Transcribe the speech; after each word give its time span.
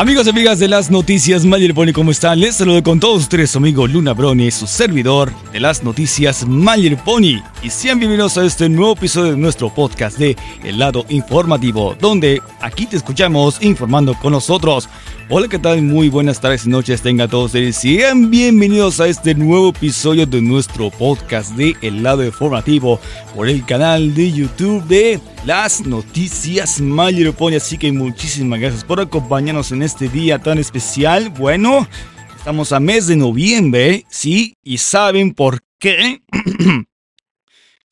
Amigos 0.00 0.26
y 0.26 0.30
amigas 0.30 0.58
de 0.58 0.66
las 0.66 0.90
noticias 0.90 1.44
Mayer 1.44 1.74
Pony, 1.74 1.92
¿cómo 1.92 2.10
están? 2.10 2.40
Les 2.40 2.56
saludo 2.56 2.82
con 2.82 2.98
todos 2.98 3.20
ustedes, 3.24 3.50
su 3.50 3.58
amigo 3.58 3.86
Luna 3.86 4.14
Brony, 4.14 4.50
su 4.50 4.66
servidor 4.66 5.30
de 5.52 5.60
las 5.60 5.84
noticias 5.84 6.46
Mayer 6.46 6.96
Pony. 6.96 7.42
Y 7.62 7.68
sean 7.68 7.98
bienvenidos 7.98 8.38
a 8.38 8.46
este 8.46 8.70
nuevo 8.70 8.94
episodio 8.94 9.32
de 9.32 9.36
nuestro 9.36 9.68
podcast 9.68 10.16
de 10.16 10.38
El 10.64 10.78
lado 10.78 11.04
informativo, 11.10 11.94
donde 12.00 12.40
aquí 12.62 12.86
te 12.86 12.96
escuchamos 12.96 13.62
informando 13.62 14.14
con 14.14 14.32
nosotros. 14.32 14.88
Hola, 15.32 15.46
¿qué 15.46 15.60
tal? 15.60 15.80
Muy 15.82 16.08
buenas 16.08 16.40
tardes 16.40 16.66
y 16.66 16.70
noches 16.70 17.02
tengan 17.02 17.30
todos. 17.30 17.52
Sean 17.52 18.30
bienvenidos 18.30 18.98
a 18.98 19.06
este 19.06 19.32
nuevo 19.32 19.68
episodio 19.68 20.26
de 20.26 20.42
nuestro 20.42 20.90
podcast 20.90 21.52
de 21.52 21.76
El 21.82 22.02
lado 22.02 22.24
informativo 22.24 22.98
por 23.36 23.48
el 23.48 23.64
canal 23.64 24.12
de 24.12 24.32
YouTube 24.32 24.82
de 24.88 25.20
las 25.46 25.86
noticias 25.86 26.80
Mayer 26.80 27.32
Pony. 27.32 27.54
Así 27.54 27.78
que 27.78 27.92
muchísimas 27.92 28.58
gracias 28.58 28.82
por 28.82 29.00
acompañarnos 29.00 29.70
en 29.70 29.84
este 29.84 30.08
día 30.08 30.40
tan 30.40 30.58
especial. 30.58 31.30
Bueno, 31.30 31.86
estamos 32.36 32.72
a 32.72 32.80
mes 32.80 33.06
de 33.06 33.14
noviembre, 33.14 34.04
¿sí? 34.10 34.54
Y 34.64 34.78
saben 34.78 35.32
por 35.32 35.60
qué. 35.78 36.22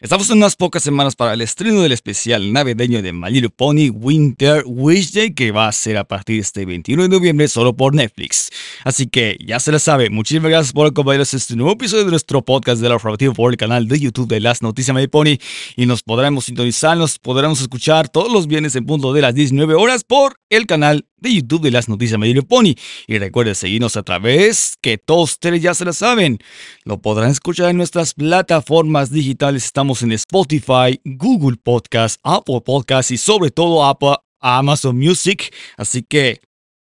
Estamos 0.01 0.31
en 0.31 0.37
unas 0.37 0.55
pocas 0.55 0.85
semanas 0.85 1.17
para 1.17 1.33
el 1.33 1.41
estreno 1.41 1.83
del 1.83 1.91
especial 1.91 2.53
navideño 2.53 3.03
de 3.03 3.13
My 3.13 3.33
Little 3.33 3.51
Pony 3.51 3.91
Winter 3.91 4.63
Wish 4.65 5.11
Day 5.11 5.35
que 5.35 5.51
va 5.51 5.67
a 5.67 5.73
ser 5.73 5.97
a 5.97 6.05
partir 6.05 6.37
de 6.37 6.43
este 6.43 6.65
21 6.65 7.03
de 7.03 7.09
noviembre 7.09 7.49
solo 7.49 7.75
por 7.75 7.97
Netflix. 7.97 8.49
Así 8.85 9.09
que 9.09 9.37
ya 9.45 9.59
se 9.59 9.73
la 9.73 9.81
sabe, 9.81 10.09
muchísimas 10.09 10.53
gracias 10.53 10.73
por 10.73 10.87
acompañarnos 10.87 11.35
en 11.35 11.39
este 11.39 11.57
nuevo 11.57 11.73
episodio 11.73 12.05
de 12.05 12.13
nuestro 12.13 12.45
podcast 12.45 12.81
de 12.81 12.89
la 12.89 12.95
informativo 12.95 13.35
por 13.35 13.51
el 13.51 13.57
canal 13.57 13.89
de 13.89 13.99
YouTube 13.99 14.29
de 14.29 14.39
las 14.39 14.63
noticias 14.63 14.97
My 14.97 15.09
Pony 15.09 15.39
y 15.75 15.87
nos 15.87 16.05
podremos 16.05 16.45
sintonizar, 16.45 16.97
nos 16.97 17.19
podremos 17.19 17.61
escuchar 17.61 18.09
todos 18.09 18.33
los 18.33 18.47
viernes 18.47 18.77
en 18.77 18.87
punto 18.87 19.13
de 19.13 19.23
las 19.23 19.35
19 19.35 19.75
horas 19.75 20.05
por 20.05 20.37
el 20.49 20.67
canal 20.67 21.08
de 21.21 21.35
YouTube 21.35 21.63
de 21.63 21.71
las 21.71 21.89
noticias 21.89 22.21
Little 22.21 22.43
Pony. 22.43 22.75
Y 23.07 23.19
recuerden 23.19 23.55
seguirnos 23.55 23.97
a 23.97 24.03
través, 24.03 24.77
que 24.81 24.99
todos 24.99 25.33
ustedes 25.33 25.63
ya 25.63 25.75
se 25.75 25.85
la 25.85 25.93
saben. 25.93 26.39
Lo 26.85 27.01
podrán 27.01 27.31
escuchar 27.31 27.71
en 27.71 27.77
nuestras 27.77 28.15
plataformas 28.15 29.11
digitales. 29.11 29.65
Estamos 29.65 30.03
en 30.03 30.13
Spotify, 30.13 31.01
Google 31.05 31.57
Podcast, 31.57 32.21
Apple 32.23 32.61
Podcast 32.65 33.11
y 33.11 33.19
sobre 33.19 33.51
todo 33.51 33.85
Apple, 33.85 34.17
Amazon 34.41 34.97
Music. 34.97 35.55
Así 35.77 36.03
que 36.03 36.41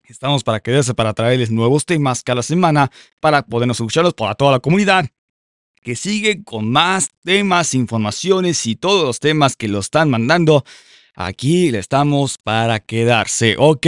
estamos 0.04 0.44
para 0.44 0.60
quedarse 0.60 0.94
para 0.94 1.14
traerles 1.14 1.50
nuevos 1.50 1.86
temas 1.86 2.22
cada 2.22 2.42
semana 2.42 2.90
para 3.20 3.42
podernos 3.42 3.78
escucharlos 3.80 4.14
para 4.14 4.34
toda 4.34 4.52
la 4.52 4.60
comunidad 4.60 5.08
que 5.82 5.96
sigue 5.96 6.44
con 6.44 6.70
más 6.70 7.10
temas, 7.24 7.74
informaciones 7.74 8.66
y 8.66 8.76
todos 8.76 9.04
los 9.04 9.20
temas 9.20 9.56
que 9.56 9.68
lo 9.68 9.80
están 9.80 10.10
mandando 10.10 10.64
Aquí 11.14 11.70
le 11.70 11.78
estamos 11.78 12.38
para 12.38 12.80
quedarse. 12.80 13.56
Ok, 13.58 13.86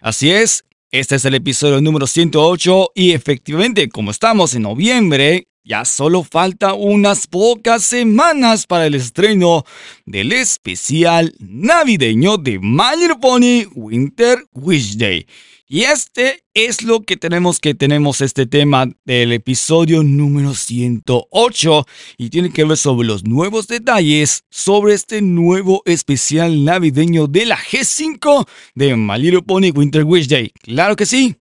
así 0.00 0.30
es. 0.30 0.64
Este 0.90 1.16
es 1.16 1.24
el 1.24 1.34
episodio 1.34 1.80
número 1.80 2.06
108 2.06 2.92
y 2.94 3.12
efectivamente, 3.12 3.88
como 3.88 4.10
estamos 4.10 4.54
en 4.54 4.62
noviembre, 4.62 5.48
ya 5.64 5.84
solo 5.84 6.24
falta 6.24 6.72
unas 6.72 7.26
pocas 7.26 7.84
semanas 7.84 8.66
para 8.66 8.86
el 8.86 8.94
estreno 8.94 9.64
del 10.06 10.32
especial 10.32 11.34
navideño 11.38 12.38
de 12.38 12.58
My 12.58 13.08
Pony 13.20 13.66
Winter 13.74 14.38
Wish 14.54 14.96
Day. 14.96 15.26
Y 15.70 15.82
este 15.82 16.44
es 16.54 16.82
lo 16.82 17.02
que 17.02 17.18
tenemos 17.18 17.60
que 17.60 17.74
tenemos 17.74 18.22
este 18.22 18.46
tema 18.46 18.86
del 19.04 19.34
episodio 19.34 20.02
número 20.02 20.54
108 20.54 21.86
y 22.16 22.30
tiene 22.30 22.50
que 22.50 22.64
ver 22.64 22.78
sobre 22.78 23.06
los 23.06 23.24
nuevos 23.24 23.68
detalles 23.68 24.44
sobre 24.50 24.94
este 24.94 25.20
nuevo 25.20 25.82
especial 25.84 26.64
navideño 26.64 27.26
de 27.26 27.44
la 27.44 27.58
G5 27.58 28.48
de 28.76 28.96
My 28.96 29.18
Little 29.18 29.42
Pony 29.42 29.70
Winter 29.74 30.04
Wish 30.04 30.28
Day. 30.28 30.52
Claro 30.62 30.96
que 30.96 31.04
sí. 31.04 31.36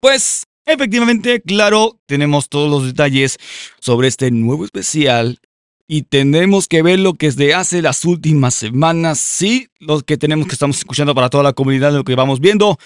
Pues 0.00 0.46
efectivamente, 0.64 1.42
claro, 1.42 2.00
tenemos 2.06 2.48
todos 2.48 2.70
los 2.70 2.86
detalles 2.86 3.36
sobre 3.78 4.08
este 4.08 4.30
nuevo 4.30 4.64
especial 4.64 5.38
y 5.86 6.04
tendremos 6.04 6.66
que 6.66 6.80
ver 6.80 6.98
lo 6.98 7.12
que 7.12 7.26
es 7.26 7.36
de 7.36 7.52
hace 7.52 7.82
las 7.82 8.06
últimas 8.06 8.54
semanas, 8.54 9.18
sí, 9.18 9.68
lo 9.80 10.00
que 10.00 10.16
tenemos 10.16 10.46
que 10.46 10.54
estamos 10.54 10.78
escuchando 10.78 11.14
para 11.14 11.28
toda 11.28 11.44
la 11.44 11.52
comunidad, 11.52 11.92
lo 11.92 12.04
que 12.04 12.14
vamos 12.14 12.40
viendo 12.40 12.78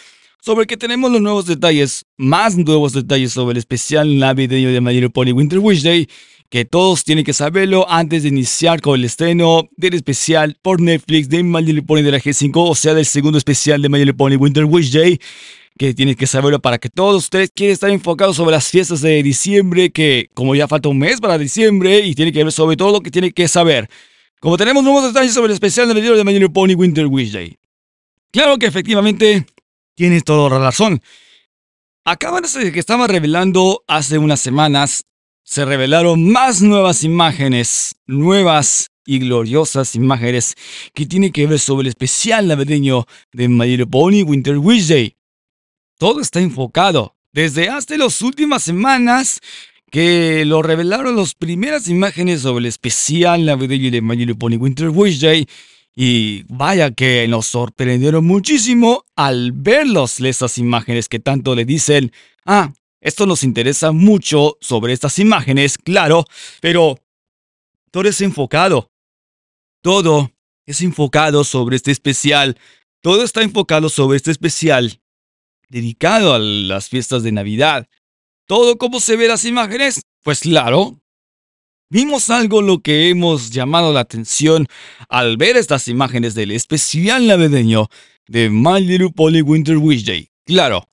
sobre 0.44 0.66
que 0.66 0.76
tenemos 0.76 1.10
los 1.10 1.22
nuevos 1.22 1.46
detalles, 1.46 2.04
más 2.18 2.54
nuevos 2.54 2.92
detalles 2.92 3.32
sobre 3.32 3.52
el 3.52 3.56
especial 3.56 4.18
navideño 4.18 4.70
de 4.72 4.80
My 4.82 5.08
Pony 5.08 5.32
Winter 5.32 5.58
Wish 5.58 5.82
Day, 5.82 6.06
que 6.50 6.66
todos 6.66 7.02
tienen 7.02 7.24
que 7.24 7.32
saberlo 7.32 7.86
antes 7.88 8.24
de 8.24 8.28
iniciar 8.28 8.82
con 8.82 8.98
el 9.00 9.06
estreno 9.06 9.70
del 9.78 9.94
especial 9.94 10.58
por 10.60 10.82
Netflix 10.82 11.30
de 11.30 11.42
My 11.42 11.80
Pony 11.80 12.02
de 12.02 12.10
la 12.10 12.20
G5, 12.20 12.52
o 12.56 12.74
sea, 12.74 12.92
del 12.92 13.06
segundo 13.06 13.38
especial 13.38 13.80
de 13.80 13.88
My 13.88 14.12
Pony 14.12 14.36
Winter 14.36 14.66
Wish 14.66 14.92
Day, 14.92 15.18
que 15.78 15.94
tienen 15.94 16.14
que 16.14 16.26
saberlo 16.26 16.60
para 16.60 16.76
que 16.76 16.90
todos 16.90 17.24
ustedes 17.24 17.50
quieran 17.54 17.72
estar 17.72 17.88
enfocados 17.88 18.36
sobre 18.36 18.52
las 18.52 18.68
fiestas 18.68 19.00
de 19.00 19.22
diciembre, 19.22 19.92
que 19.92 20.28
como 20.34 20.54
ya 20.54 20.68
falta 20.68 20.90
un 20.90 20.98
mes 20.98 21.22
para 21.22 21.38
diciembre, 21.38 22.00
y 22.00 22.14
tienen 22.14 22.34
que 22.34 22.44
ver 22.44 22.52
sobre 22.52 22.76
todo 22.76 22.92
lo 22.92 23.00
que 23.00 23.10
tienen 23.10 23.32
que 23.32 23.48
saber. 23.48 23.88
Como 24.40 24.58
tenemos 24.58 24.84
nuevos 24.84 25.04
detalles 25.04 25.32
sobre 25.32 25.46
el 25.46 25.54
especial 25.54 25.88
navideño 25.88 26.16
de 26.16 26.24
My 26.24 26.48
Pony 26.50 26.74
Winter 26.74 27.06
Wish 27.06 27.32
Day. 27.32 27.56
Claro 28.30 28.58
que 28.58 28.66
efectivamente 28.66 29.46
Tienes 29.94 30.24
toda 30.24 30.58
razón. 30.58 31.02
Acaban 32.04 32.42
de 32.42 32.72
que 32.72 32.80
estaba 32.80 33.06
revelando 33.06 33.84
hace 33.86 34.18
unas 34.18 34.40
semanas, 34.40 35.04
se 35.44 35.64
revelaron 35.64 36.30
más 36.30 36.62
nuevas 36.62 37.04
imágenes, 37.04 37.94
nuevas 38.06 38.90
y 39.06 39.20
gloriosas 39.20 39.94
imágenes 39.94 40.54
que 40.94 41.06
tienen 41.06 41.32
que 41.32 41.46
ver 41.46 41.58
sobre 41.58 41.82
el 41.82 41.88
especial 41.88 42.48
navideño 42.48 43.06
de 43.32 43.48
My 43.48 43.84
Pony 43.86 44.22
Winter 44.22 44.58
Wish 44.58 44.88
Day. 44.88 45.16
Todo 45.96 46.20
está 46.20 46.40
enfocado. 46.40 47.14
Desde 47.32 47.68
hace 47.68 47.96
las 47.96 48.20
últimas 48.22 48.62
semanas 48.62 49.40
que 49.90 50.44
lo 50.44 50.62
revelaron 50.62 51.16
las 51.16 51.34
primeras 51.34 51.88
imágenes 51.88 52.40
sobre 52.40 52.62
el 52.62 52.66
especial 52.66 53.44
navideño 53.44 53.90
de 53.90 54.02
My 54.02 54.34
Pony 54.34 54.56
Winter 54.56 54.88
Wish 54.88 55.20
Day 55.20 55.46
y 55.94 56.42
vaya 56.48 56.90
que 56.90 57.26
nos 57.28 57.46
sorprendieron 57.46 58.24
muchísimo 58.24 59.04
al 59.14 59.52
verlos 59.52 60.20
estas 60.20 60.58
imágenes 60.58 61.08
que 61.08 61.20
tanto 61.20 61.54
le 61.54 61.64
dicen, 61.64 62.12
ah, 62.44 62.72
esto 63.00 63.26
nos 63.26 63.44
interesa 63.44 63.92
mucho 63.92 64.56
sobre 64.60 64.92
estas 64.92 65.18
imágenes, 65.18 65.78
claro, 65.78 66.24
pero 66.60 66.98
todo 67.90 68.08
es 68.08 68.20
enfocado. 68.22 68.90
Todo 69.82 70.32
es 70.66 70.80
enfocado 70.80 71.44
sobre 71.44 71.76
este 71.76 71.90
especial. 71.90 72.58
Todo 73.02 73.22
está 73.22 73.42
enfocado 73.42 73.88
sobre 73.90 74.16
este 74.16 74.30
especial 74.30 75.00
dedicado 75.68 76.34
a 76.34 76.38
las 76.38 76.88
fiestas 76.88 77.22
de 77.22 77.32
Navidad. 77.32 77.86
Todo 78.46 78.78
como 78.78 79.00
se 79.00 79.16
ve 79.16 79.28
las 79.28 79.44
imágenes, 79.44 80.02
pues 80.22 80.40
claro, 80.40 81.00
Vimos 81.90 82.30
algo 82.30 82.62
lo 82.62 82.80
que 82.80 83.10
hemos 83.10 83.50
llamado 83.50 83.92
la 83.92 84.00
atención 84.00 84.66
al 85.08 85.36
ver 85.36 85.56
estas 85.56 85.86
imágenes 85.88 86.34
del 86.34 86.50
especial 86.50 87.26
navideño 87.26 87.88
de 88.26 88.48
My 88.50 88.80
Little 88.80 89.12
Winter 89.42 89.76
Wish 89.76 90.04
Day. 90.04 90.30
Claro, 90.44 90.88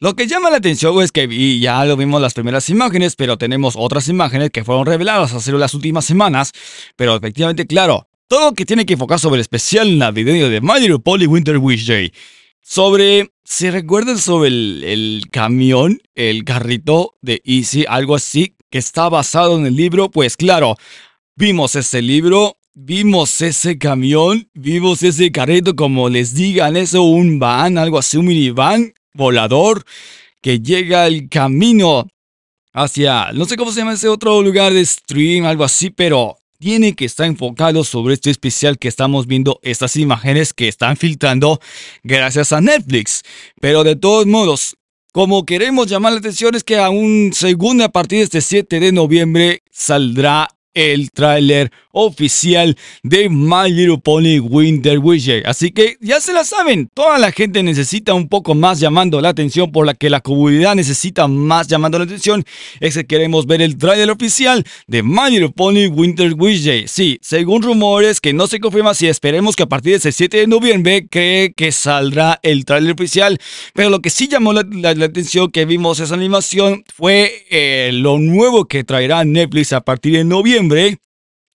lo 0.00 0.14
que 0.14 0.26
llama 0.26 0.50
la 0.50 0.58
atención 0.58 1.00
es 1.02 1.12
que 1.12 1.58
ya 1.58 1.84
lo 1.84 1.96
vimos 1.96 2.20
las 2.20 2.34
primeras 2.34 2.68
imágenes, 2.68 3.16
pero 3.16 3.38
tenemos 3.38 3.74
otras 3.76 4.08
imágenes 4.08 4.50
que 4.50 4.62
fueron 4.62 4.86
reveladas 4.86 5.32
hace 5.32 5.50
las 5.52 5.74
últimas 5.74 6.04
semanas. 6.04 6.52
Pero 6.94 7.16
efectivamente, 7.16 7.66
claro, 7.66 8.08
todo 8.28 8.50
lo 8.50 8.54
que 8.54 8.66
tiene 8.66 8.86
que 8.86 8.92
enfocar 8.92 9.18
sobre 9.18 9.36
el 9.36 9.40
especial 9.40 9.98
navideño 9.98 10.48
de 10.48 10.60
My 10.60 10.78
Little 10.78 11.26
Winter 11.26 11.58
Wish 11.58 11.86
Day. 11.86 12.12
Sobre, 12.60 13.30
¿se 13.44 13.70
recuerdan 13.70 14.18
sobre 14.18 14.48
el, 14.48 14.84
el 14.84 15.24
camión, 15.30 16.00
el 16.14 16.44
carrito 16.44 17.14
de 17.22 17.40
Easy, 17.44 17.84
algo 17.88 18.14
así? 18.14 18.56
Que 18.74 18.78
está 18.78 19.08
basado 19.08 19.56
en 19.56 19.66
el 19.66 19.76
libro, 19.76 20.10
pues 20.10 20.36
claro, 20.36 20.74
vimos 21.36 21.76
ese 21.76 22.02
libro 22.02 22.56
vimos 22.74 23.40
ese 23.40 23.78
camión, 23.78 24.48
vimos 24.52 25.04
ese 25.04 25.30
carrito, 25.30 25.76
como 25.76 26.08
les 26.08 26.34
digan 26.34 26.76
eso, 26.76 27.02
un 27.02 27.38
van, 27.38 27.78
algo 27.78 27.98
así, 27.98 28.16
un 28.16 28.26
minivan 28.26 28.92
volador 29.12 29.84
que 30.40 30.58
llega 30.58 31.04
al 31.04 31.28
camino 31.28 32.08
hacia, 32.72 33.30
no 33.30 33.44
sé 33.44 33.56
cómo 33.56 33.70
se 33.70 33.78
llama 33.78 33.92
ese 33.92 34.08
otro 34.08 34.42
lugar 34.42 34.72
de 34.72 34.84
stream, 34.84 35.44
algo 35.44 35.62
así, 35.62 35.90
pero 35.90 36.36
tiene 36.58 36.96
que 36.96 37.04
estar 37.04 37.26
enfocado 37.26 37.84
sobre 37.84 38.14
este 38.14 38.30
especial 38.30 38.76
que 38.76 38.88
estamos 38.88 39.28
viendo, 39.28 39.60
estas 39.62 39.94
imágenes 39.94 40.52
que 40.52 40.66
están 40.66 40.96
filtrando 40.96 41.60
gracias 42.02 42.52
a 42.52 42.60
Netflix. 42.60 43.22
Pero 43.60 43.84
de 43.84 43.94
todos 43.94 44.26
modos, 44.26 44.76
como 45.14 45.46
queremos 45.46 45.86
llamar 45.86 46.12
la 46.12 46.18
atención 46.18 46.56
es 46.56 46.64
que 46.64 46.76
a 46.76 46.90
un 46.90 47.30
segundo 47.32 47.84
a 47.84 47.88
partir 47.88 48.18
de 48.18 48.24
este 48.24 48.40
7 48.40 48.80
de 48.80 48.90
noviembre 48.90 49.62
saldrá 49.70 50.48
el 50.74 51.12
tráiler 51.12 51.70
oficial 51.94 52.76
de 53.02 53.28
My 53.30 53.70
Little 53.70 53.98
Pony 53.98 54.38
Winter 54.40 54.98
Wizard. 54.98 55.46
Así 55.46 55.70
que 55.70 55.96
ya 56.00 56.20
se 56.20 56.32
la 56.32 56.44
saben, 56.44 56.90
toda 56.92 57.18
la 57.18 57.32
gente 57.32 57.62
necesita 57.62 58.12
un 58.12 58.28
poco 58.28 58.54
más 58.54 58.80
llamando 58.80 59.20
la 59.20 59.30
atención, 59.30 59.72
por 59.72 59.86
la 59.86 59.94
que 59.94 60.10
la 60.10 60.20
comunidad 60.20 60.74
necesita 60.74 61.26
más 61.26 61.68
llamando 61.68 61.98
la 61.98 62.04
atención, 62.04 62.44
es 62.80 62.94
que 62.94 63.06
queremos 63.06 63.46
ver 63.46 63.62
el 63.62 63.78
tráiler 63.78 64.10
oficial 64.10 64.64
de 64.86 65.02
My 65.02 65.30
Little 65.30 65.50
Pony 65.50 65.86
Winter 65.86 66.34
Wizard. 66.36 66.88
Sí, 66.88 67.18
según 67.22 67.62
rumores 67.62 68.20
que 68.20 68.32
no 68.32 68.46
se 68.46 68.60
confirma 68.60 68.94
si 68.94 69.06
esperemos 69.06 69.56
que 69.56 69.62
a 69.62 69.68
partir 69.68 69.92
de 69.92 69.98
ese 69.98 70.12
7 70.12 70.36
de 70.36 70.46
noviembre 70.46 71.06
cree 71.08 71.54
que 71.54 71.72
saldrá 71.72 72.40
el 72.42 72.64
tráiler 72.64 72.92
oficial, 72.92 73.38
pero 73.72 73.90
lo 73.90 74.00
que 74.00 74.10
sí 74.10 74.28
llamó 74.28 74.52
la, 74.52 74.60
atención 74.60 75.50
que 75.50 75.64
vimos 75.64 76.00
esa 76.00 76.14
animación 76.14 76.84
fue 76.94 77.44
eh, 77.50 77.90
lo 77.92 78.18
nuevo 78.18 78.64
que 78.66 78.84
traerá 78.84 79.24
Netflix 79.24 79.72
a 79.72 79.82
partir 79.82 80.14
de 80.14 80.24
noviembre 80.24 80.98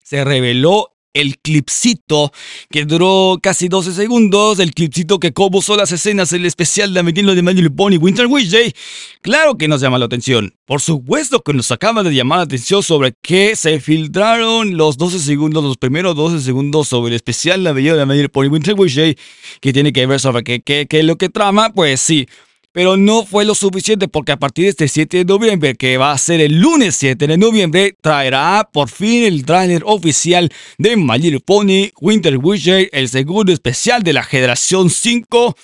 se 0.05 0.23
reveló 0.23 0.91
el 1.15 1.37
clipcito 1.37 2.31
que 2.69 2.85
duró 2.85 3.39
casi 3.41 3.69
12 3.69 3.93
segundos, 3.93 4.59
el 4.59 4.73
clipcito 4.73 5.17
que 5.17 5.31
compuso 5.33 5.75
las 5.77 5.91
escenas, 5.91 6.31
el 6.33 6.45
especial 6.45 6.93
de 6.93 6.99
Ametino 6.99 7.33
de 7.33 7.41
Manuel 7.41 7.73
Pony 7.73 7.97
Winter 7.97 8.27
Wish 8.27 8.51
Day. 8.51 8.73
Claro 9.21 9.57
que 9.57 9.67
nos 9.67 9.81
llama 9.81 9.97
la 9.97 10.05
atención. 10.05 10.53
Por 10.65 10.81
supuesto 10.81 11.41
que 11.41 11.53
nos 11.53 11.71
acaba 11.71 12.03
de 12.03 12.13
llamar 12.13 12.39
la 12.39 12.43
atención 12.43 12.83
sobre 12.83 13.13
que 13.19 13.55
se 13.55 13.79
filtraron 13.79 14.77
los 14.77 14.97
12 14.97 15.19
segundos, 15.19 15.63
los 15.63 15.77
primeros 15.77 16.15
12 16.15 16.41
segundos 16.43 16.89
sobre 16.89 17.09
el 17.11 17.15
especial 17.15 17.63
de 17.63 17.73
de 17.73 18.05
Manuel 18.05 18.29
Pony 18.29 18.47
Winter 18.49 18.75
Wish 18.77 18.95
Day, 18.95 19.17
que 19.59 19.73
tiene 19.73 19.91
que 19.91 20.05
ver 20.05 20.19
sobre 20.19 20.43
qué, 20.43 20.61
qué, 20.61 20.85
qué 20.87 20.99
es 20.99 21.05
lo 21.05 21.17
que 21.17 21.29
trama. 21.29 21.71
Pues 21.73 22.01
sí, 22.01 22.27
pero 22.75 22.97
no 22.97 23.25
fue 23.25 23.45
lo 23.45 23.55
suficiente 23.55 24.09
porque 24.09 24.33
a 24.33 24.37
partir 24.37 24.65
de 24.65 24.71
este 24.71 24.89
7 24.89 25.19
de 25.19 25.23
noviembre, 25.23 25.75
que 25.75 25.97
va 25.97 26.11
a 26.11 26.17
ser 26.17 26.41
el 26.41 26.59
lunes 26.59 26.97
7 26.97 27.25
de 27.25 27.37
noviembre, 27.37 27.95
traerá 28.01 28.69
por 28.69 28.89
fin 28.89 29.23
el 29.23 29.45
tráiler 29.45 29.81
oficial 29.85 30.51
de 30.77 30.97
My 30.97 31.17
Little 31.17 31.39
Pony 31.39 31.91
Winter 32.01 32.37
Wizard, 32.37 32.89
el 32.91 33.07
segundo 33.07 33.53
especial 33.53 34.03
de 34.03 34.11
la 34.11 34.23
generación 34.23 34.89
5. 34.89 35.55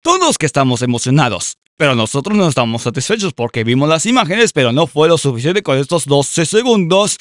Todos 0.00 0.38
que 0.38 0.46
estamos 0.46 0.80
emocionados. 0.80 1.58
Pero 1.76 1.94
nosotros 1.94 2.34
no 2.34 2.48
estamos 2.48 2.80
satisfechos 2.80 3.34
porque 3.34 3.62
vimos 3.62 3.86
las 3.86 4.06
imágenes, 4.06 4.54
pero 4.54 4.72
no 4.72 4.86
fue 4.86 5.08
lo 5.08 5.18
suficiente 5.18 5.62
con 5.62 5.76
estos 5.76 6.06
12 6.06 6.46
segundos 6.46 7.18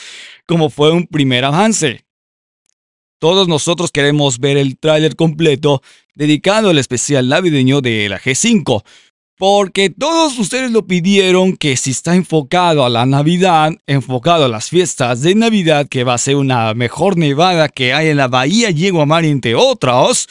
como 0.47 0.69
fue 0.69 0.93
un 0.93 1.07
primer 1.07 1.43
avance. 1.43 2.05
Todos 3.19 3.49
nosotros 3.49 3.91
queremos 3.91 4.39
ver 4.39 4.55
el 4.55 4.77
tráiler 4.77 5.17
completo 5.17 5.81
dedicado 6.15 6.69
al 6.69 6.77
especial 6.77 7.27
navideño 7.27 7.81
de 7.81 8.09
la 8.09 8.19
G5, 8.19 8.83
porque 9.37 9.89
todos 9.89 10.39
ustedes 10.39 10.71
lo 10.71 10.87
pidieron 10.87 11.57
que 11.57 11.75
si 11.75 11.91
está 11.91 12.15
enfocado 12.15 12.85
a 12.85 12.89
la 12.89 13.05
Navidad, 13.05 13.73
enfocado 13.85 14.45
a 14.45 14.49
las 14.49 14.69
fiestas 14.69 15.21
de 15.21 15.35
Navidad, 15.35 15.87
que 15.89 16.03
va 16.03 16.13
a 16.13 16.19
ser 16.19 16.37
una 16.37 16.73
mejor 16.73 17.17
nevada 17.17 17.67
que 17.67 17.93
hay 17.93 18.07
en 18.07 18.17
la 18.17 18.27
Bahía 18.27 18.69
Mar, 19.05 19.25
entre 19.25 19.55
otros, 19.55 20.27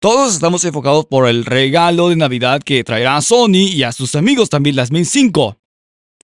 todos 0.00 0.34
estamos 0.34 0.64
enfocados 0.64 1.06
por 1.06 1.28
el 1.28 1.44
regalo 1.44 2.08
de 2.08 2.16
Navidad 2.16 2.62
que 2.62 2.84
traerá 2.84 3.16
a 3.16 3.22
Sony 3.22 3.68
y 3.72 3.84
a 3.84 3.92
sus 3.92 4.14
amigos 4.16 4.50
también 4.50 4.76
las 4.76 4.90
Min 4.90 5.06
5. 5.06 5.56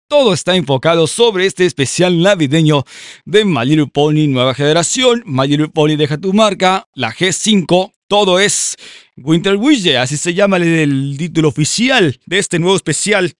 Todo 0.08 0.32
está 0.32 0.56
enfocado 0.56 1.06
sobre 1.06 1.46
este 1.46 1.66
especial 1.66 2.20
navideño 2.20 2.84
de 3.24 3.44
My 3.44 3.64
Little 3.64 3.86
Pony 3.86 4.26
Nueva 4.26 4.54
Generación, 4.54 5.22
My 5.24 5.46
Little 5.46 5.68
Pony 5.68 5.94
Deja 5.96 6.18
tu 6.18 6.32
Marca, 6.32 6.88
la 6.94 7.14
G5, 7.14 7.92
todo 8.10 8.40
es 8.40 8.76
Winter 9.16 9.54
Wish, 9.54 9.94
así 9.94 10.16
se 10.16 10.34
llama 10.34 10.56
el, 10.56 11.14
título 11.16 11.46
oficial 11.46 12.18
de 12.26 12.40
este 12.40 12.58
nuevo 12.58 12.74
especial 12.74 13.34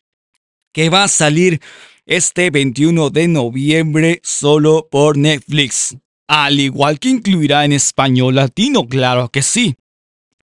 que 0.72 0.88
va 0.88 1.02
a 1.02 1.08
salir 1.08 1.61
este 2.06 2.50
21 2.50 3.11
de 3.11 3.26
noviembre 3.26 4.20
solo 4.22 4.87
por 4.88 5.19
Netflix. 5.19 5.96
Al 6.28 6.61
igual 6.61 7.00
que 7.00 7.08
incluirá 7.08 7.64
en 7.64 7.72
español 7.72 8.37
latino, 8.37 8.87
claro 8.87 9.28
que 9.28 9.43
sí. 9.43 9.75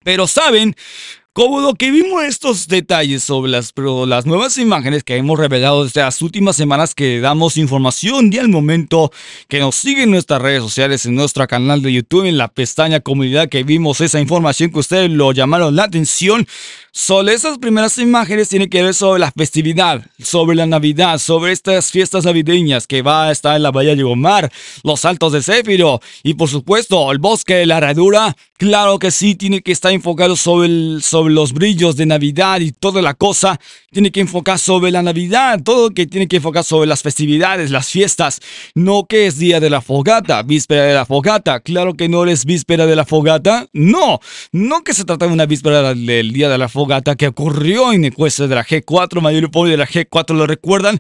Pero 0.04 0.28
saben, 0.28 0.76
como 1.38 1.60
lo 1.60 1.76
que 1.76 1.92
vimos 1.92 2.24
estos 2.24 2.68
detalles 2.68 3.22
sobre 3.22 3.52
las, 3.52 3.72
las 4.08 4.26
nuevas 4.26 4.58
imágenes 4.58 5.04
que 5.04 5.18
hemos 5.18 5.38
revelado 5.38 5.84
desde 5.84 6.02
las 6.02 6.20
últimas 6.24 6.56
semanas 6.56 6.96
que 6.96 7.20
damos 7.20 7.58
información 7.58 8.34
y 8.34 8.40
al 8.40 8.50
momento 8.50 9.12
que 9.48 9.60
nos 9.60 9.76
siguen 9.76 10.06
en 10.06 10.12
nuestras 10.14 10.42
redes 10.42 10.64
sociales, 10.64 11.06
en 11.06 11.14
nuestro 11.14 11.46
canal 11.46 11.84
de 11.84 11.94
YouTube, 11.94 12.26
en 12.26 12.40
la 12.40 12.48
pestaña 12.48 13.02
comunidad 13.02 13.50
que 13.50 13.62
vimos 13.62 14.02
esa 14.02 14.20
información 14.20 14.72
que 14.72 14.80
ustedes 14.80 15.12
lo 15.12 15.32
llamaron 15.32 15.76
la 15.76 15.84
atención, 15.84 16.48
sobre 17.00 17.36
esas 17.36 17.60
primeras 17.60 18.00
imágenes 18.00 18.50
tiene 18.50 18.70
que 18.70 18.82
ver 18.82 18.96
sobre 18.96 19.20
la 19.20 19.32
festividad, 19.32 20.04
sobre 20.18 20.56
la 20.56 20.66
Navidad, 20.66 21.20
sobre 21.20 21.52
estas 21.52 21.92
fiestas 21.92 22.26
navideñas 22.26 22.88
que 22.88 23.04
va 23.04 23.28
a 23.28 23.32
estar 23.32 23.56
en 23.56 23.62
la 23.62 23.70
Bahía 23.70 23.96
de 23.96 24.02
Gomar, 24.02 24.52
los 24.84 25.06
Altos 25.06 25.34
de 25.34 25.44
Céfiro 25.44 26.02
y 26.24 26.34
por 26.34 26.50
supuesto 26.50 27.12
el 27.12 27.20
bosque 27.20 27.54
de 27.54 27.68
la 27.68 27.78
Herradura. 27.78 28.36
Claro 28.58 28.98
que 28.98 29.12
sí, 29.12 29.36
tiene 29.36 29.62
que 29.62 29.72
estar 29.72 29.92
enfocado 29.92 30.36
sobre, 30.36 31.00
sobre 31.02 31.27
los 31.30 31.54
brillos 31.54 31.96
de 31.96 32.06
Navidad 32.06 32.60
y 32.62 32.72
toda 32.72 33.02
la 33.02 33.14
cosa. 33.14 33.60
Tiene 33.92 34.12
que 34.12 34.22
enfocar 34.22 34.60
sobre 34.60 34.92
la 34.92 35.02
Navidad, 35.02 35.62
todo 35.64 35.90
que 35.90 36.06
tiene 36.06 36.28
que 36.28 36.38
enfocar 36.38 36.64
sobre 36.64 36.88
las 36.88 37.02
festividades, 37.02 37.72
las 37.72 37.90
fiestas. 37.90 38.40
No 38.76 39.06
que 39.08 39.28
es 39.28 39.38
día 39.38 39.60
de 39.60 39.70
la 39.70 39.82
fogata, 39.82 40.44
víspera 40.44 40.84
de 40.84 40.94
la 40.94 41.06
fogata. 41.06 41.60
Claro 41.60 41.96
que 41.96 42.10
no 42.10 42.26
es 42.26 42.46
víspera 42.46 42.86
de 42.86 42.96
la 42.96 43.06
fogata. 43.06 43.68
No, 43.74 44.20
no 44.52 44.84
que 44.84 44.94
se 44.94 45.04
trata 45.04 45.28
de 45.28 45.34
una 45.34 45.46
víspera 45.46 45.94
del 45.94 46.32
día 46.32 46.50
de 46.50 46.58
la 46.58 46.70
fogata 46.70 47.16
que 47.16 47.28
ocurrió 47.28 47.92
en 47.92 48.06
encuestas 48.06 48.50
de 48.50 48.56
la 48.56 48.66
G4, 48.66 49.22
mayor 49.22 49.50
de 49.66 49.78
la 49.78 49.88
G4 49.88 50.36
lo 50.36 50.46
recuerdan, 50.46 51.00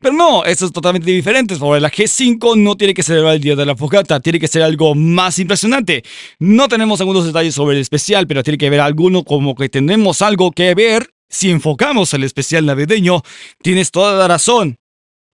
pero 0.00 0.14
no, 0.14 0.44
eso 0.44 0.66
es 0.66 0.72
totalmente 0.72 1.10
diferente, 1.10 1.56
sobre 1.56 1.80
la 1.80 1.90
G5 1.90 2.56
no 2.56 2.76
tiene 2.76 2.94
que 2.94 3.02
celebrar 3.02 3.34
el 3.34 3.40
Día 3.40 3.56
de 3.56 3.66
la 3.66 3.76
Fogata, 3.76 4.20
tiene 4.20 4.38
que 4.38 4.48
ser 4.48 4.62
algo 4.62 4.94
más 4.94 5.38
impresionante. 5.38 6.02
No 6.38 6.68
tenemos 6.68 7.00
algunos 7.00 7.26
detalles 7.26 7.54
sobre 7.54 7.76
el 7.76 7.82
especial, 7.82 8.26
pero 8.26 8.42
tiene 8.42 8.58
que 8.58 8.70
ver 8.70 8.80
alguno 8.80 9.24
como 9.24 9.54
que 9.54 9.67
tenemos 9.68 10.22
algo 10.22 10.52
que 10.52 10.74
ver 10.74 11.10
si 11.28 11.50
enfocamos 11.50 12.14
el 12.14 12.24
especial 12.24 12.66
navideño, 12.66 13.22
tienes 13.62 13.90
toda 13.90 14.14
la 14.14 14.28
razón. 14.28 14.76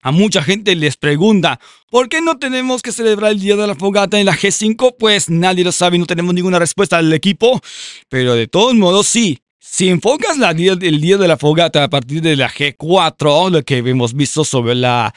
A 0.03 0.11
mucha 0.11 0.41
gente 0.41 0.75
les 0.75 0.97
pregunta, 0.97 1.59
¿por 1.91 2.09
qué 2.09 2.21
no 2.21 2.37
tenemos 2.39 2.81
que 2.81 2.91
celebrar 2.91 3.33
el 3.33 3.39
Día 3.39 3.55
de 3.55 3.67
la 3.67 3.75
Fogata 3.75 4.19
en 4.19 4.25
la 4.25 4.35
G5? 4.35 4.95
Pues 4.97 5.29
nadie 5.29 5.63
lo 5.63 5.71
sabe, 5.71 5.99
no 5.99 6.07
tenemos 6.07 6.33
ninguna 6.33 6.57
respuesta 6.57 6.97
del 6.97 7.13
equipo, 7.13 7.61
pero 8.09 8.33
de 8.33 8.47
todos 8.47 8.73
modos 8.73 9.05
sí, 9.05 9.41
si 9.59 9.89
enfocas 9.89 10.37
el 10.37 11.01
día 11.01 11.17
de 11.17 11.27
la 11.27 11.37
fogata 11.37 11.83
a 11.83 11.89
partir 11.89 12.21
de 12.21 12.35
la 12.35 12.49
G4, 12.49 13.51
lo 13.51 13.63
que 13.63 13.77
hemos 13.77 14.13
visto 14.13 14.43
sobre 14.43 14.75
la 14.75 15.13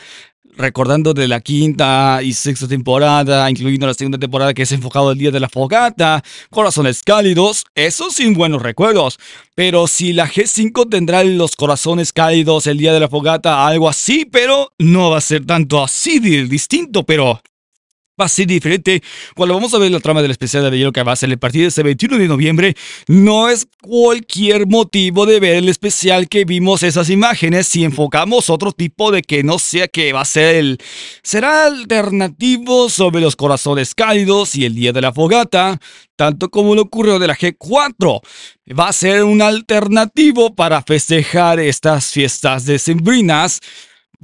recordando 0.57 1.15
de 1.15 1.29
la 1.29 1.41
quinta 1.41 2.21
y 2.23 2.33
sexta 2.33 2.69
temporada, 2.69 3.49
incluyendo 3.51 3.87
la 3.87 3.95
segunda 3.95 4.19
temporada 4.19 4.55
que 4.55 4.63
es 4.63 4.73
enfocado 4.73 5.13
el 5.13 5.19
día 5.19 5.31
de 5.31 5.41
la 5.41 5.49
fogata, 5.49 6.23
corazones 6.51 7.03
cálidos, 7.03 7.65
esos 7.75 8.15
sin 8.15 8.35
buenos 8.35 8.63
recuerdos. 8.63 9.19
Pero 9.55 9.87
si 9.87 10.13
la 10.13 10.29
G5 10.29 10.89
tendrá 10.89 11.25
los 11.25 11.57
corazones 11.57 12.13
cálidos 12.13 12.67
el 12.67 12.79
día 12.79 12.93
de 12.93 13.01
la 13.01 13.09
fogata, 13.09 13.67
algo 13.67 13.89
así, 13.89 14.25
pero 14.25 14.73
no 14.79 15.11
va 15.11 15.19
a 15.19 15.21
ser 15.21 15.45
tanto 15.45 15.83
así 15.83 16.19
distinto, 16.19 17.05
pero 17.05 17.41
va 18.21 18.27
a 18.27 18.29
ser 18.29 18.47
diferente. 18.47 19.03
Cuando 19.35 19.55
vamos 19.55 19.75
a 19.75 19.79
ver 19.79 19.91
la 19.91 20.01
trama 20.01 20.23
del 20.23 20.31
especial 20.31 20.71
de 20.71 20.79
Hielo 20.79 20.93
que 20.93 21.03
va 21.03 21.13
a 21.13 21.17
ser 21.17 21.31
el 21.31 21.39
partido 21.39 21.69
este 21.69 21.83
21 21.83 22.19
de 22.19 22.29
noviembre, 22.29 22.77
no 23.09 23.49
es 23.49 23.67
cualquier 23.81 24.67
motivo 24.67 25.27
de 25.27 25.41
ver 25.41 25.57
el 25.57 25.69
especial 25.69 26.29
que 26.29 26.45
vimos 26.45 26.83
esas 26.83 27.11
imágenes 27.11 27.67
si 27.67 27.85
enfocamos 27.85 28.51
otro 28.51 28.73
tipo 28.73 29.11
de 29.11 29.23
que 29.23 29.43
no 29.43 29.59
sea 29.59 29.89
que 29.89 30.13
va 30.13 30.21
a 30.21 30.27
ser 30.27 30.57
el... 30.57 30.79
Será 31.23 31.67
alternativo 31.67 32.89
sobre 32.89 33.21
los 33.21 33.37
corazones 33.37 33.95
cálidos 33.95 34.55
y 34.55 34.65
el 34.65 34.75
día 34.75 34.93
de 34.93 35.01
la 35.01 35.13
fogata, 35.13 35.81
tanto 36.17 36.51
como 36.51 36.75
lo 36.75 36.83
ocurrió 36.83 37.19
de 37.19 37.27
la 37.27 37.37
G4. 37.37 38.21
Va 38.79 38.89
a 38.89 38.93
ser 38.93 39.25
un 39.25 39.43
alternativo 39.43 40.55
para 40.55 40.83
festejar 40.83 41.59
estas 41.59 42.13
fiestas 42.13 42.65
decembrinas 42.65 43.61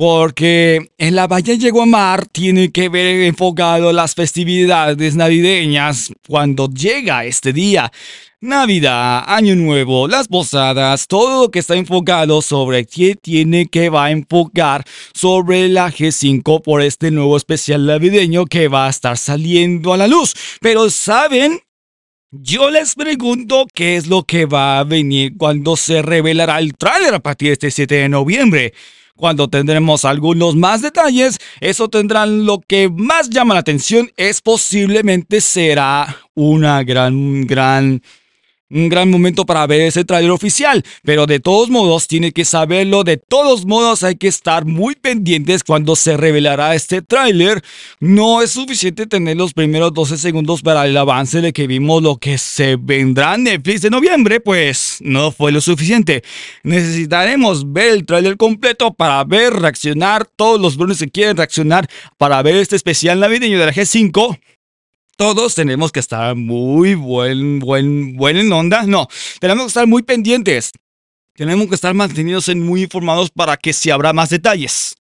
porque 0.00 0.92
en 0.96 1.14
la 1.14 1.26
Bahía 1.26 1.58
Mar 1.84 2.24
tiene 2.24 2.72
que 2.72 2.88
ver 2.88 3.20
enfocado 3.24 3.92
las 3.92 4.14
festividades 4.14 5.14
navideñas 5.14 6.10
cuando 6.26 6.70
llega 6.70 7.26
este 7.26 7.52
día. 7.52 7.92
Navidad, 8.40 9.24
Año 9.26 9.56
Nuevo, 9.56 10.08
las 10.08 10.26
posadas, 10.26 11.06
todo 11.06 11.42
lo 11.42 11.50
que 11.50 11.58
está 11.58 11.76
enfocado 11.76 12.40
sobre 12.40 12.86
qué 12.86 13.14
tiene 13.14 13.66
que 13.66 13.90
va 13.90 14.06
a 14.06 14.10
enfocar 14.10 14.86
sobre 15.12 15.68
la 15.68 15.92
G5 15.92 16.62
por 16.62 16.80
este 16.80 17.10
nuevo 17.10 17.36
especial 17.36 17.84
navideño 17.84 18.46
que 18.46 18.68
va 18.68 18.86
a 18.86 18.90
estar 18.90 19.18
saliendo 19.18 19.92
a 19.92 19.98
la 19.98 20.06
luz. 20.06 20.32
Pero 20.62 20.88
¿saben? 20.88 21.60
Yo 22.30 22.70
les 22.70 22.94
pregunto 22.94 23.66
qué 23.74 23.96
es 23.96 24.06
lo 24.06 24.22
que 24.22 24.46
va 24.46 24.78
a 24.78 24.84
venir 24.84 25.36
cuando 25.36 25.76
se 25.76 26.00
revelará 26.00 26.58
el 26.58 26.74
tráiler 26.74 27.12
a 27.12 27.20
partir 27.20 27.48
de 27.48 27.52
este 27.52 27.70
7 27.70 27.94
de 27.96 28.08
noviembre. 28.08 28.72
Cuando 29.20 29.48
tendremos 29.48 30.06
algunos 30.06 30.56
más 30.56 30.80
detalles, 30.80 31.36
eso 31.60 31.88
tendrán 31.90 32.46
lo 32.46 32.58
que 32.66 32.88
más 32.88 33.28
llama 33.28 33.52
la 33.52 33.60
atención. 33.60 34.10
Es 34.16 34.40
posiblemente 34.40 35.42
será 35.42 36.16
una 36.34 36.82
gran, 36.84 37.46
gran 37.46 38.02
un 38.70 38.88
gran 38.88 39.10
momento 39.10 39.44
para 39.44 39.66
ver 39.66 39.82
ese 39.82 40.04
trailer 40.04 40.30
oficial, 40.30 40.84
pero 41.02 41.26
de 41.26 41.40
todos 41.40 41.70
modos 41.70 42.06
tiene 42.06 42.32
que 42.32 42.44
saberlo, 42.44 43.04
de 43.04 43.16
todos 43.16 43.66
modos 43.66 44.02
hay 44.02 44.16
que 44.16 44.28
estar 44.28 44.64
muy 44.64 44.94
pendientes 44.94 45.64
cuando 45.64 45.96
se 45.96 46.16
revelará 46.16 46.74
este 46.74 47.02
tráiler. 47.02 47.62
No 47.98 48.42
es 48.42 48.52
suficiente 48.52 49.06
tener 49.06 49.36
los 49.36 49.52
primeros 49.52 49.92
12 49.92 50.16
segundos 50.18 50.62
para 50.62 50.86
el 50.86 50.96
avance 50.96 51.40
de 51.40 51.52
que 51.52 51.66
vimos 51.66 52.02
lo 52.02 52.16
que 52.16 52.38
se 52.38 52.76
vendrá 52.76 53.34
en 53.34 53.44
Netflix 53.44 53.82
de 53.82 53.90
noviembre, 53.90 54.40
pues 54.40 54.98
no 55.00 55.32
fue 55.32 55.52
lo 55.52 55.60
suficiente. 55.60 56.22
Necesitaremos 56.62 57.72
ver 57.72 57.92
el 57.92 58.06
tráiler 58.06 58.36
completo 58.36 58.94
para 58.94 59.24
ver, 59.24 59.54
reaccionar, 59.54 60.26
todos 60.36 60.60
los 60.60 60.76
brones 60.76 60.98
que 60.98 61.08
quieren 61.08 61.36
reaccionar 61.36 61.88
para 62.18 62.42
ver 62.42 62.56
este 62.56 62.76
especial 62.76 63.18
navideño 63.20 63.58
de 63.58 63.66
la 63.66 63.72
G5 63.72 64.38
todos 65.20 65.54
tenemos 65.54 65.92
que 65.92 66.00
estar 66.00 66.34
muy 66.34 66.94
buen, 66.94 67.58
buen, 67.58 68.16
buen 68.16 68.38
en 68.38 68.50
onda. 68.50 68.84
No, 68.86 69.06
tenemos 69.38 69.64
que 69.64 69.68
estar 69.68 69.86
muy 69.86 70.02
pendientes. 70.02 70.72
Tenemos 71.34 71.68
que 71.68 71.74
estar 71.74 71.92
mantenidos 71.92 72.48
muy 72.56 72.84
informados 72.84 73.30
para 73.30 73.58
que 73.58 73.74
si 73.74 73.90
habrá 73.90 74.14
más 74.14 74.30
detalles. 74.30 74.96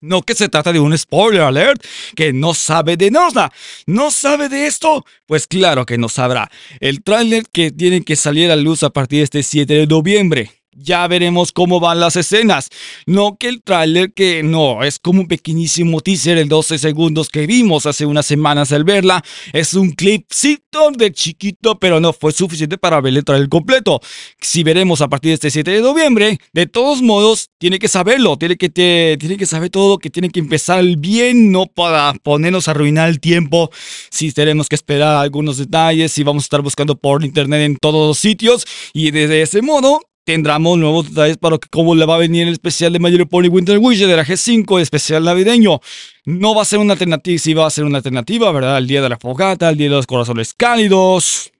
No 0.00 0.22
que 0.22 0.34
se 0.34 0.48
trata 0.48 0.72
de 0.72 0.80
un 0.80 0.96
spoiler 0.96 1.42
alert 1.42 1.84
que 2.16 2.32
no 2.32 2.54
sabe 2.54 2.96
de 2.96 3.10
nada. 3.10 3.52
¿No 3.84 4.10
sabe 4.10 4.48
de 4.48 4.66
esto? 4.66 5.04
Pues 5.26 5.46
claro 5.46 5.84
que 5.84 5.98
no 5.98 6.08
sabrá. 6.08 6.50
El 6.80 7.02
tráiler 7.02 7.44
que 7.52 7.70
tiene 7.70 8.02
que 8.02 8.16
salir 8.16 8.50
a 8.50 8.56
luz 8.56 8.82
a 8.82 8.88
partir 8.88 9.18
de 9.18 9.24
este 9.24 9.42
7 9.42 9.74
de 9.74 9.86
noviembre. 9.86 10.61
Ya 10.74 11.06
veremos 11.06 11.52
cómo 11.52 11.80
van 11.80 12.00
las 12.00 12.16
escenas. 12.16 12.70
No 13.04 13.36
que 13.36 13.48
el 13.48 13.62
tráiler 13.62 14.14
que 14.14 14.42
no, 14.42 14.82
es 14.82 14.98
como 14.98 15.20
un 15.20 15.28
pequeñísimo 15.28 16.00
teaser 16.00 16.38
de 16.38 16.46
12 16.46 16.78
segundos 16.78 17.28
que 17.28 17.46
vimos 17.46 17.84
hace 17.84 18.06
unas 18.06 18.24
semanas 18.24 18.72
al 18.72 18.84
verla. 18.84 19.22
Es 19.52 19.74
un 19.74 19.90
clipcito 19.90 20.90
de 20.90 21.12
chiquito, 21.12 21.78
pero 21.78 22.00
no 22.00 22.14
fue 22.14 22.32
suficiente 22.32 22.78
para 22.78 23.02
ver 23.02 23.14
el 23.14 23.24
tráiler 23.24 23.50
completo. 23.50 24.00
Si 24.40 24.62
veremos 24.62 25.02
a 25.02 25.08
partir 25.08 25.30
de 25.30 25.34
este 25.34 25.50
7 25.50 25.70
de 25.70 25.80
noviembre, 25.82 26.38
de 26.54 26.66
todos 26.66 27.02
modos, 27.02 27.50
tiene 27.58 27.78
que 27.78 27.88
saberlo, 27.88 28.38
tiene 28.38 28.56
que, 28.56 28.70
tiene 28.70 29.36
que 29.36 29.46
saber 29.46 29.68
todo, 29.68 29.98
que 29.98 30.08
tiene 30.08 30.30
que 30.30 30.40
empezar 30.40 30.82
bien, 30.96 31.52
no 31.52 31.66
para 31.66 32.14
ponernos 32.22 32.68
a 32.68 32.70
arruinar 32.70 33.10
el 33.10 33.20
tiempo. 33.20 33.70
Si 34.10 34.32
tenemos 34.32 34.70
que 34.70 34.76
esperar 34.76 35.16
algunos 35.16 35.58
detalles, 35.58 36.12
si 36.12 36.22
vamos 36.22 36.44
a 36.44 36.46
estar 36.46 36.62
buscando 36.62 36.96
por 36.96 37.22
internet 37.24 37.60
en 37.60 37.76
todos 37.76 38.08
los 38.08 38.18
sitios 38.18 38.64
y 38.94 39.10
de 39.10 39.42
ese 39.42 39.60
modo 39.60 40.00
tendremos 40.24 40.78
nuevos 40.78 41.08
detalles 41.08 41.36
para 41.36 41.58
cómo 41.70 41.94
le 41.94 42.06
va 42.06 42.14
a 42.14 42.18
venir 42.18 42.46
el 42.46 42.52
especial 42.52 42.92
de 42.92 42.98
Major 42.98 43.28
Pony 43.28 43.48
Winter 43.48 43.78
Wish 43.78 44.00
de 44.00 44.16
la 44.16 44.24
G5, 44.24 44.76
el 44.76 44.82
especial 44.82 45.24
navideño. 45.24 45.80
No 46.24 46.54
va 46.54 46.62
a 46.62 46.64
ser 46.64 46.78
una 46.78 46.92
alternativa, 46.92 47.38
sí 47.38 47.54
va 47.54 47.66
a 47.66 47.70
ser 47.70 47.84
una 47.84 47.98
alternativa, 47.98 48.50
¿verdad? 48.52 48.78
El 48.78 48.86
día 48.86 49.02
de 49.02 49.08
la 49.08 49.18
fogata, 49.18 49.70
el 49.70 49.76
día 49.76 49.88
de 49.88 49.96
los 49.96 50.06
corazones 50.06 50.54
cálidos. 50.54 51.52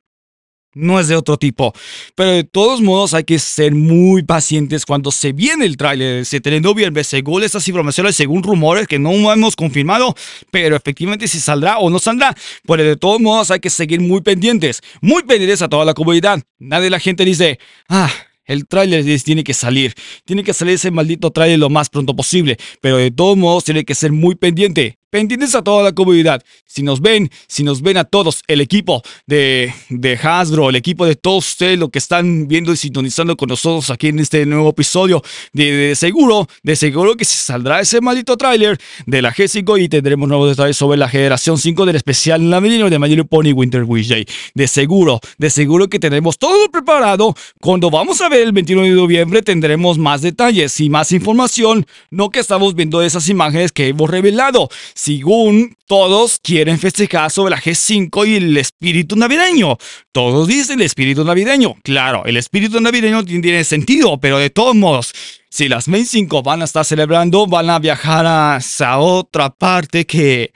No 0.75 0.99
es 0.99 1.07
de 1.09 1.17
otro 1.17 1.37
tipo. 1.37 1.75
Pero 2.15 2.31
de 2.31 2.45
todos 2.45 2.81
modos 2.81 3.13
hay 3.13 3.25
que 3.25 3.39
ser 3.39 3.75
muy 3.75 4.23
pacientes 4.23 4.87
cuando 4.87 5.11
se 5.11 5.33
viene 5.33 5.67
el 5.67 5.77
tráiler 5.77 6.25
7 6.25 6.51
de 6.51 6.61
noviembre, 6.63 7.05
según 7.05 7.43
estas 7.43 7.69
informaciones, 7.69 8.17
según 8.17 8.43
rumores 8.43 8.87
que 8.87 8.99
no 8.99 9.11
hemos 9.31 9.55
confirmado, 9.55 10.15
pero 10.51 10.75
efectivamente 10.75 11.29
si 11.29 11.41
saldrá 11.41 11.79
o 11.79 11.91
no 11.91 11.99
saldrá. 11.99 12.35
Pero 12.67 12.85
de 12.85 12.97
todos 12.97 13.21
modos 13.21 13.51
hay 13.51 13.61
que 13.61 13.69
seguir 13.69 14.01
muy 14.01 14.23
pendientes, 14.23 14.81
muy 15.03 15.23
pendientes 15.25 15.61
a 15.61 15.69
toda 15.69 15.85
la 15.85 15.93
comunidad. 15.93 16.43
Nadie 16.59 16.89
la 16.89 17.01
gente 17.01 17.27
dice, 17.27 17.59
ah, 17.91 18.11
el 18.53 18.67
tráiler 18.67 19.05
tiene 19.23 19.45
que 19.45 19.55
salir. 19.55 19.95
Tiene 20.25 20.45
que 20.45 20.55
salir 20.55 20.75
ese 20.75 20.91
maldito 20.91 21.31
tráiler 21.31 21.59
lo 21.59 21.71
más 21.71 21.89
pronto 21.89 22.15
posible. 22.15 22.57
Pero 22.81 22.97
de 22.97 23.11
todos 23.11 23.37
modos 23.37 23.65
tiene 23.65 23.85
que 23.85 23.95
ser 23.95 24.13
muy 24.13 24.35
pendiente 24.35 24.99
pendientes 25.13 25.55
a 25.55 25.63
toda 25.63 25.83
la 25.83 25.93
comunidad. 25.93 26.43
Si 26.65 26.83
nos 26.83 27.03
ven, 27.03 27.31
si 27.47 27.63
nos 27.63 27.83
ven 27.83 27.99
a 27.99 28.05
todos, 28.05 28.43
el 28.47 28.63
equipo 28.63 29.03
de, 29.27 29.73
de 29.91 30.17
Hasbro, 30.17 30.71
el 30.71 30.77
equipo 30.77 31.05
de 31.05 31.17
todos 31.17 31.51
ustedes, 31.51 31.79
lo 31.79 31.91
que 31.91 31.99
están 31.99 32.49
viendo 32.49 32.73
y 32.73 32.79
sintonizando 32.79 33.37
con 33.37 33.51
nosotros 33.51 33.91
aquí 33.91 34.09
en 34.09 34.21
este 34.21 34.47
nuevo 34.47 34.71
episodio, 34.71 35.23
de, 35.53 35.93
seguro, 35.97 36.49
de 36.63 36.77
seguro 36.77 37.15
que 37.15 37.27
se 37.27 37.37
saldrá 37.37 37.81
ese 37.81 38.01
maldito 38.01 38.39
tráiler 38.39 38.79
de 39.05 39.21
la 39.21 39.35
G5 39.35 39.83
y 39.83 39.91
tendremos 39.91 40.27
nuevos 40.31 40.49
detalles 40.49 40.79
sobre 40.79 40.97
la 40.97 41.11
generación 41.11 41.59
5 41.59 41.85
del 41.85 41.97
especial 41.97 42.49
navideño 42.49 42.89
de 42.89 42.99
My 42.99 43.23
Pony 43.25 43.53
Winter 43.53 43.85
Wish 43.85 44.09
Day. 44.09 44.25
De 44.55 44.67
seguro, 44.67 45.21
de 45.37 45.51
seguro 45.51 45.89
que 45.89 45.99
tendremos 45.99 46.39
todo 46.39 46.71
preparado. 46.71 47.35
Cuando 47.61 47.91
vamos 47.91 48.23
a 48.23 48.31
ver 48.31 48.47
el 48.47 48.53
21 48.53 48.83
de 48.85 48.91
noviembre 48.93 49.43
tendremos 49.43 49.99
más 49.99 50.23
detalles 50.23 50.81
y 50.81 50.89
más 50.89 51.13
información, 51.13 51.85
no 52.11 52.31
que 52.31 52.41
estamos 52.41 52.75
viendo 52.75 53.03
esas 53.03 53.29
imágenes 53.29 53.73
que 53.73 53.89
hemos 53.89 54.09
revelado 54.09 54.71
según 55.03 55.77
todos 55.89 56.39
quieren 56.41 56.79
festejar 56.79 57.29
sobre 57.33 57.51
la 57.51 57.61
G5 57.61 58.29
y 58.29 58.37
el 58.37 58.57
espíritu 58.57 59.17
navideño. 59.17 59.77
Todos 60.13 60.47
dicen 60.47 60.79
el 60.79 60.87
espíritu 60.87 61.25
navideño. 61.25 61.75
Claro, 61.83 62.25
el 62.25 62.37
espíritu 62.37 62.81
navideño 62.81 63.25
tiene 63.25 63.65
sentido, 63.65 64.21
pero 64.21 64.39
de 64.39 64.51
todos 64.51 64.77
modos, 64.77 65.13
si 65.51 65.69
las 65.69 65.89
Main 65.89 66.07
5 66.07 66.45
van 66.45 66.63
a 66.63 66.67
estar 66.67 66.85
celebrando, 66.85 67.49
van 67.49 67.71
a 67.71 67.81
viajar 67.81 68.27
a 68.27 68.99
otra 68.99 69.51
parte 69.51 70.07
que... 70.07 70.53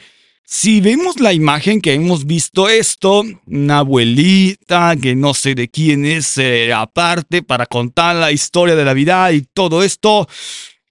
Si 0.48 0.80
vemos 0.80 1.18
la 1.18 1.32
imagen 1.32 1.80
que 1.80 1.94
hemos 1.94 2.24
visto 2.24 2.68
esto, 2.68 3.24
una 3.48 3.78
abuelita 3.78 4.94
que 5.02 5.16
no 5.16 5.34
sé 5.34 5.56
de 5.56 5.66
quién 5.68 6.06
es, 6.06 6.38
eh, 6.38 6.72
aparte 6.72 7.42
para 7.42 7.66
contar 7.66 8.14
la 8.14 8.30
historia 8.30 8.76
de 8.76 8.84
la 8.84 8.94
vida 8.94 9.32
y 9.32 9.40
todo 9.40 9.82
esto, 9.82 10.28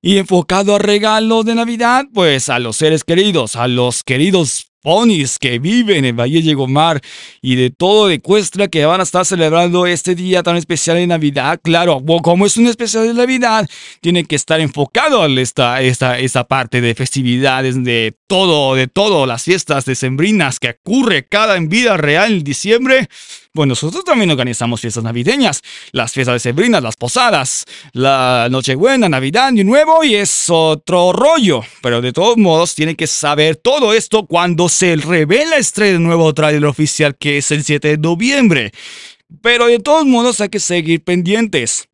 y 0.05 0.19
enfocado 0.19 0.75
a 0.75 0.77
regalos 0.77 1.45
de 1.45 1.55
Navidad, 1.55 2.05
pues 2.13 2.49
a 2.49 2.59
los 2.59 2.75
seres 2.75 3.03
queridos, 3.03 3.55
a 3.55 3.67
los 3.67 4.03
queridos 4.03 4.67
ponis 4.83 5.39
que 5.39 5.57
viven 5.57 6.05
en 6.05 6.15
Valle 6.15 6.53
Gomar 6.53 7.01
y 7.41 7.55
de 7.55 7.71
todo 7.71 8.07
de 8.07 8.21
Cuestra 8.21 8.67
que 8.67 8.85
van 8.85 8.99
a 8.99 9.03
estar 9.03 9.25
celebrando 9.25 9.87
este 9.87 10.13
día 10.13 10.43
tan 10.43 10.57
especial 10.57 10.97
de 10.97 11.07
Navidad. 11.07 11.59
Claro, 11.63 12.03
como 12.21 12.45
es 12.45 12.55
un 12.55 12.67
especial 12.67 13.07
de 13.07 13.15
Navidad, 13.15 13.67
tiene 13.99 14.25
que 14.25 14.35
estar 14.35 14.61
enfocado 14.61 15.23
a 15.23 15.27
esta, 15.41 15.81
esta, 15.81 16.19
esta 16.19 16.43
parte 16.43 16.81
de 16.81 16.93
festividades, 16.93 17.83
de 17.83 18.15
todo, 18.27 18.75
de 18.75 18.85
todo, 18.85 19.25
las 19.25 19.41
fiestas 19.41 19.85
decembrinas 19.85 20.59
que 20.59 20.77
ocurre 20.79 21.25
cada 21.27 21.57
en 21.57 21.67
vida 21.67 21.97
real 21.97 22.31
en 22.31 22.43
diciembre. 22.43 23.09
Bueno, 23.55 23.71
nosotros 23.71 24.03
también 24.03 24.29
organizamos 24.31 24.81
fiestas 24.81 25.05
navideñas, 25.05 25.61
las 25.93 26.11
fiestas 26.11 26.33
de 26.35 26.39
Sebrinas, 26.41 26.83
las 26.83 26.97
posadas, 26.97 27.63
la 27.93 28.49
Nochebuena, 28.51 29.07
Navidad, 29.07 29.47
Año 29.47 29.63
Nuevo 29.63 30.03
y 30.03 30.15
es 30.15 30.47
otro 30.49 31.13
rollo. 31.13 31.61
Pero 31.81 32.01
de 32.01 32.11
todos 32.11 32.35
modos, 32.35 32.75
tiene 32.75 32.95
que 32.95 33.07
saber 33.07 33.55
todo 33.55 33.93
esto 33.93 34.25
cuando 34.25 34.67
se 34.67 34.97
revela 34.97 35.55
este 35.55 35.97
nuevo 35.99 36.33
trailer 36.33 36.65
oficial 36.65 37.15
que 37.15 37.37
es 37.37 37.49
el 37.51 37.63
7 37.63 37.87
de 37.87 37.97
noviembre. 37.97 38.73
Pero 39.41 39.67
de 39.67 39.79
todos 39.79 40.05
modos 40.05 40.41
hay 40.41 40.49
que 40.49 40.59
seguir 40.59 41.01
pendientes. 41.01 41.87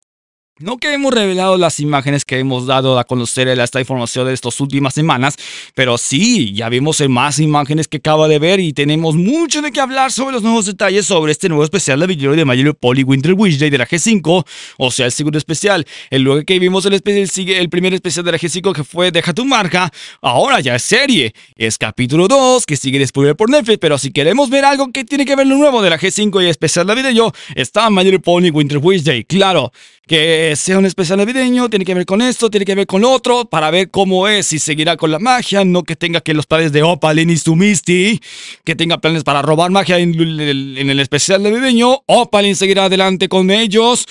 No 0.61 0.77
que 0.77 0.93
hemos 0.93 1.11
revelado 1.13 1.57
las 1.57 1.79
imágenes 1.79 2.23
que 2.23 2.37
hemos 2.37 2.67
dado 2.67 2.99
a 2.99 3.03
conocer 3.03 3.47
esta 3.47 3.79
información 3.79 4.27
de 4.27 4.33
estas 4.33 4.59
últimas 4.59 4.93
semanas, 4.93 5.35
pero 5.73 5.97
sí, 5.97 6.53
ya 6.53 6.69
vimos 6.69 7.01
más 7.09 7.39
imágenes 7.39 7.87
que 7.87 7.97
acaba 7.97 8.27
de 8.27 8.37
ver 8.37 8.59
y 8.59 8.71
tenemos 8.71 9.15
mucho 9.15 9.61
de 9.61 9.71
qué 9.71 9.79
hablar 9.81 10.11
sobre 10.11 10.33
los 10.33 10.43
nuevos 10.43 10.67
detalles 10.67 11.07
sobre 11.07 11.31
este 11.31 11.49
nuevo 11.49 11.63
especial 11.63 11.99
de 11.99 12.07
video 12.07 12.35
de 12.35 12.45
Mayor 12.45 12.75
Poly 12.75 13.03
Winter 13.03 13.33
Wish 13.33 13.57
Day 13.57 13.71
de 13.71 13.77
la 13.79 13.87
G5, 13.87 14.45
o 14.77 14.91
sea, 14.91 15.07
el 15.07 15.11
segundo 15.11 15.39
especial. 15.39 15.85
El 16.11 16.21
luego 16.21 16.43
que 16.45 16.59
vimos 16.59 16.85
el, 16.85 16.93
el 16.93 17.69
primer 17.69 17.93
especial 17.93 18.23
de 18.23 18.31
la 18.31 18.37
G5 18.37 18.73
que 18.73 18.83
fue 18.83 19.11
Deja 19.11 19.33
tu 19.33 19.45
marca, 19.45 19.91
ahora 20.21 20.59
ya 20.59 20.75
es 20.75 20.83
serie. 20.83 21.33
Es 21.55 21.77
capítulo 21.77 22.27
2 22.27 22.65
que 22.67 22.77
sigue 22.77 22.99
disponible 22.99 23.33
por 23.33 23.49
Netflix, 23.49 23.79
pero 23.79 23.97
si 23.97 24.11
queremos 24.11 24.49
ver 24.49 24.65
algo 24.65 24.91
que 24.91 25.05
tiene 25.05 25.25
que 25.25 25.35
ver 25.35 25.47
lo 25.47 25.57
nuevo 25.57 25.81
de 25.81 25.89
la 25.89 25.97
G5 25.97 26.43
y 26.43 26.49
especial 26.49 26.85
de 26.85 26.95
video, 26.95 27.33
está 27.55 27.89
Mayor 27.89 28.21
Poly 28.21 28.51
Winter 28.51 28.77
Wish 28.77 29.03
Day. 29.03 29.23
Claro, 29.23 29.71
que 30.11 30.57
sea 30.57 30.77
un 30.77 30.85
especial 30.85 31.19
navideño, 31.19 31.69
tiene 31.69 31.85
que 31.85 31.93
ver 31.93 32.05
con 32.05 32.21
esto, 32.21 32.49
tiene 32.49 32.65
que 32.65 32.75
ver 32.75 32.85
con 32.85 32.99
lo 32.99 33.09
otro, 33.09 33.45
para 33.45 33.71
ver 33.71 33.89
cómo 33.89 34.27
es, 34.27 34.47
si 34.47 34.59
seguirá 34.59 34.97
con 34.97 35.09
la 35.09 35.19
magia, 35.19 35.63
no 35.63 35.83
que 35.83 35.95
tenga 35.95 36.19
que 36.19 36.33
los 36.33 36.45
padres 36.45 36.73
de 36.73 36.83
Opalin 36.83 37.29
y 37.29 37.37
Sumisti, 37.37 38.19
que 38.65 38.75
tenga 38.75 38.97
planes 38.97 39.23
para 39.23 39.41
robar 39.41 39.71
magia 39.71 39.99
en, 39.99 40.19
el 40.19 40.99
especial 40.99 41.41
navideño, 41.41 42.03
Opalin 42.07 42.57
seguirá 42.57 42.83
adelante 42.83 43.29
con 43.29 43.51
ellos, 43.51 44.05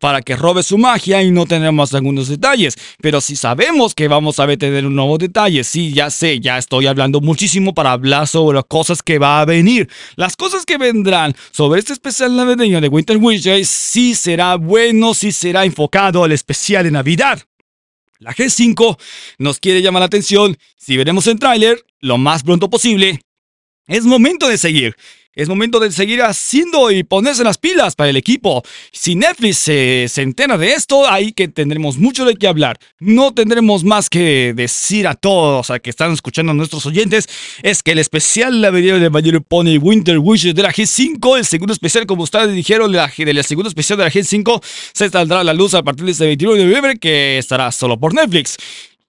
para 0.00 0.22
que 0.22 0.36
robe 0.36 0.62
su 0.62 0.78
magia 0.78 1.22
y 1.22 1.30
no 1.30 1.46
tendremos 1.46 1.94
algunos 1.94 2.28
detalles. 2.28 2.76
Pero 3.00 3.20
si 3.20 3.36
sabemos 3.36 3.94
que 3.94 4.08
vamos 4.08 4.38
a 4.40 4.46
tener 4.56 4.86
un 4.86 4.94
nuevo 4.94 5.18
detalle, 5.18 5.64
sí, 5.64 5.92
ya 5.92 6.10
sé, 6.10 6.40
ya 6.40 6.58
estoy 6.58 6.86
hablando 6.86 7.20
muchísimo 7.20 7.74
para 7.74 7.92
hablar 7.92 8.26
sobre 8.26 8.56
las 8.56 8.64
cosas 8.64 9.02
que 9.02 9.18
va 9.18 9.40
a 9.40 9.44
venir. 9.44 9.88
Las 10.16 10.36
cosas 10.36 10.64
que 10.64 10.78
vendrán 10.78 11.34
sobre 11.50 11.80
este 11.80 11.92
especial 11.92 12.34
navideño 12.34 12.80
de 12.80 12.88
Winter 12.88 13.16
Wish 13.16 13.64
sí 13.64 14.14
será 14.14 14.56
bueno, 14.56 15.14
sí 15.14 15.32
será 15.32 15.64
enfocado 15.64 16.24
al 16.24 16.32
especial 16.32 16.84
de 16.84 16.90
Navidad. 16.90 17.42
La 18.18 18.32
G5 18.32 18.98
nos 19.38 19.58
quiere 19.58 19.82
llamar 19.82 20.00
la 20.00 20.06
atención. 20.06 20.56
Si 20.76 20.96
veremos 20.96 21.26
el 21.26 21.38
tráiler 21.38 21.84
lo 22.00 22.18
más 22.18 22.44
pronto 22.44 22.70
posible, 22.70 23.20
es 23.88 24.04
momento 24.04 24.48
de 24.48 24.58
seguir. 24.58 24.96
Es 25.34 25.48
momento 25.48 25.80
de 25.80 25.90
seguir 25.90 26.20
haciendo 26.20 26.90
y 26.90 27.04
ponerse 27.04 27.42
las 27.42 27.56
pilas 27.56 27.96
para 27.96 28.10
el 28.10 28.18
equipo. 28.18 28.62
Si 28.92 29.14
Netflix 29.14 29.56
se, 29.56 30.10
entera 30.16 30.58
de 30.58 30.74
esto, 30.74 31.08
ahí 31.08 31.32
que 31.32 31.48
tendremos 31.48 31.96
mucho 31.96 32.26
de 32.26 32.36
qué 32.36 32.48
hablar. 32.48 32.78
No 32.98 33.32
tendremos 33.32 33.82
más 33.82 34.10
que 34.10 34.52
decir 34.54 35.08
a 35.08 35.14
todos 35.14 35.70
a 35.70 35.78
que 35.78 35.88
están 35.88 36.12
escuchando 36.12 36.52
a 36.52 36.54
nuestros 36.54 36.84
oyentes. 36.84 37.30
Es 37.62 37.82
que 37.82 37.92
el 37.92 37.98
especial 37.98 38.60
la 38.60 38.68
video 38.68 39.00
de 39.00 39.08
My 39.08 39.22
Pony 39.40 39.78
Winter 39.80 40.18
Wishes 40.18 40.54
de 40.54 40.62
la 40.62 40.72
G5, 40.72 41.38
el 41.38 41.46
segundo 41.46 41.72
especial, 41.72 42.04
como 42.04 42.24
ustedes 42.24 42.54
dijeron, 42.54 42.92
de 42.92 42.98
la, 42.98 43.06
especial 43.06 43.98
de 43.98 44.04
la 44.04 44.10
G5, 44.10 44.62
se 44.92 45.08
saldrá 45.08 45.40
a 45.40 45.44
la 45.44 45.54
luz 45.54 45.72
a 45.72 45.82
partir 45.82 46.04
de 46.04 46.12
este 46.12 46.26
21 46.26 46.56
de 46.56 46.64
noviembre, 46.64 46.98
que 46.98 47.38
estará 47.38 47.72
solo 47.72 47.98
por 47.98 48.12
Netflix 48.12 48.58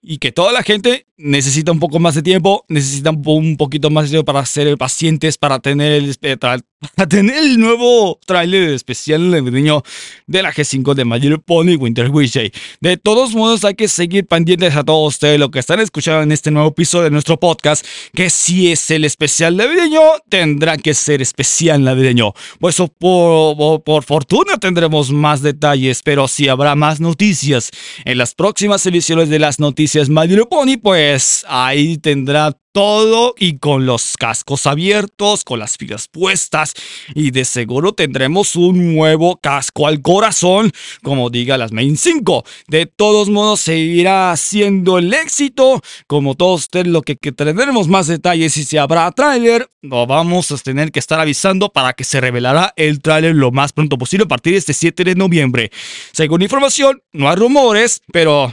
y 0.06 0.18
que 0.18 0.32
toda 0.32 0.52
la 0.52 0.62
gente 0.62 1.06
necesita 1.16 1.72
un 1.72 1.80
poco 1.80 1.98
más 1.98 2.14
de 2.14 2.22
tiempo, 2.22 2.64
necesita 2.68 3.10
un 3.10 3.56
poquito 3.56 3.88
más 3.88 4.04
de 4.04 4.10
tiempo 4.10 4.26
para 4.26 4.44
ser 4.44 4.76
pacientes, 4.76 5.38
para 5.38 5.60
tener 5.60 5.92
el, 5.92 6.16
eh, 6.20 6.36
para 6.94 7.08
tener 7.08 7.36
el 7.36 7.58
nuevo 7.58 8.18
tráiler 8.26 8.70
especial 8.70 9.30
navideño 9.30 9.82
de 10.26 10.42
la 10.42 10.52
G5 10.52 10.94
de 10.94 11.04
My 11.04 11.36
Pony 11.38 11.76
Winter 11.76 12.10
Wish 12.10 12.52
De 12.80 12.96
todos 12.96 13.34
modos, 13.34 13.64
hay 13.64 13.74
que 13.74 13.88
seguir 13.88 14.26
pendientes 14.26 14.74
a 14.76 14.84
todos 14.84 15.14
ustedes 15.14 15.38
lo 15.38 15.50
que 15.50 15.58
están 15.58 15.80
escuchando 15.80 16.22
en 16.22 16.32
este 16.32 16.50
nuevo 16.50 16.68
episodio 16.68 17.04
de 17.04 17.10
nuestro 17.10 17.38
podcast, 17.38 17.84
que 18.14 18.30
si 18.30 18.72
es 18.72 18.90
el 18.90 19.04
especial 19.04 19.56
navideño, 19.56 20.00
tendrá 20.28 20.76
que 20.76 20.94
ser 20.94 21.22
especial 21.22 21.82
navideño. 21.82 22.32
Pues 22.58 22.76
por, 22.98 23.82
por 23.82 24.04
fortuna 24.04 24.58
tendremos 24.58 25.10
más 25.10 25.42
detalles, 25.42 26.02
pero 26.02 26.28
si 26.28 26.48
habrá 26.48 26.74
más 26.74 27.00
noticias 27.00 27.70
en 28.04 28.18
las 28.18 28.34
próximas 28.34 28.84
ediciones 28.86 29.28
de 29.28 29.38
las 29.38 29.58
noticias 29.58 30.08
My 30.08 30.28
Pony, 30.50 30.76
pues 30.80 31.44
ahí 31.48 31.96
tendrá 31.98 32.56
todo 32.74 33.36
y 33.38 33.58
con 33.58 33.86
los 33.86 34.16
cascos 34.16 34.66
abiertos, 34.66 35.44
con 35.44 35.60
las 35.60 35.76
filas 35.76 36.08
puestas 36.08 36.74
y 37.14 37.30
de 37.30 37.44
seguro 37.44 37.92
tendremos 37.92 38.56
un 38.56 38.96
nuevo 38.96 39.36
casco 39.36 39.86
al 39.86 40.02
corazón, 40.02 40.72
como 41.04 41.30
diga 41.30 41.56
las 41.56 41.70
Main 41.70 41.96
5. 41.96 42.44
De 42.66 42.86
todos 42.86 43.30
modos 43.30 43.60
seguirá 43.60 44.36
siendo 44.36 44.98
el 44.98 45.14
éxito, 45.14 45.80
como 46.08 46.34
todos 46.34 46.62
ustedes 46.62 46.88
lo 46.88 47.02
que, 47.02 47.14
que 47.14 47.30
tendremos 47.30 47.86
más 47.86 48.08
detalles 48.08 48.56
y 48.56 48.64
si 48.64 48.76
habrá 48.76 49.08
tráiler, 49.12 49.70
lo 49.80 50.08
vamos 50.08 50.50
a 50.50 50.56
tener 50.56 50.90
que 50.90 50.98
estar 50.98 51.20
avisando 51.20 51.72
para 51.72 51.92
que 51.92 52.02
se 52.02 52.20
revelará 52.20 52.72
el 52.74 53.00
tráiler 53.00 53.36
lo 53.36 53.52
más 53.52 53.72
pronto 53.72 53.96
posible 53.96 54.24
a 54.24 54.28
partir 54.28 54.54
de 54.54 54.58
este 54.58 54.74
7 54.74 55.04
de 55.04 55.14
noviembre. 55.14 55.70
Según 56.12 56.42
información, 56.42 57.00
no 57.12 57.30
hay 57.30 57.36
rumores, 57.36 58.02
pero 58.12 58.52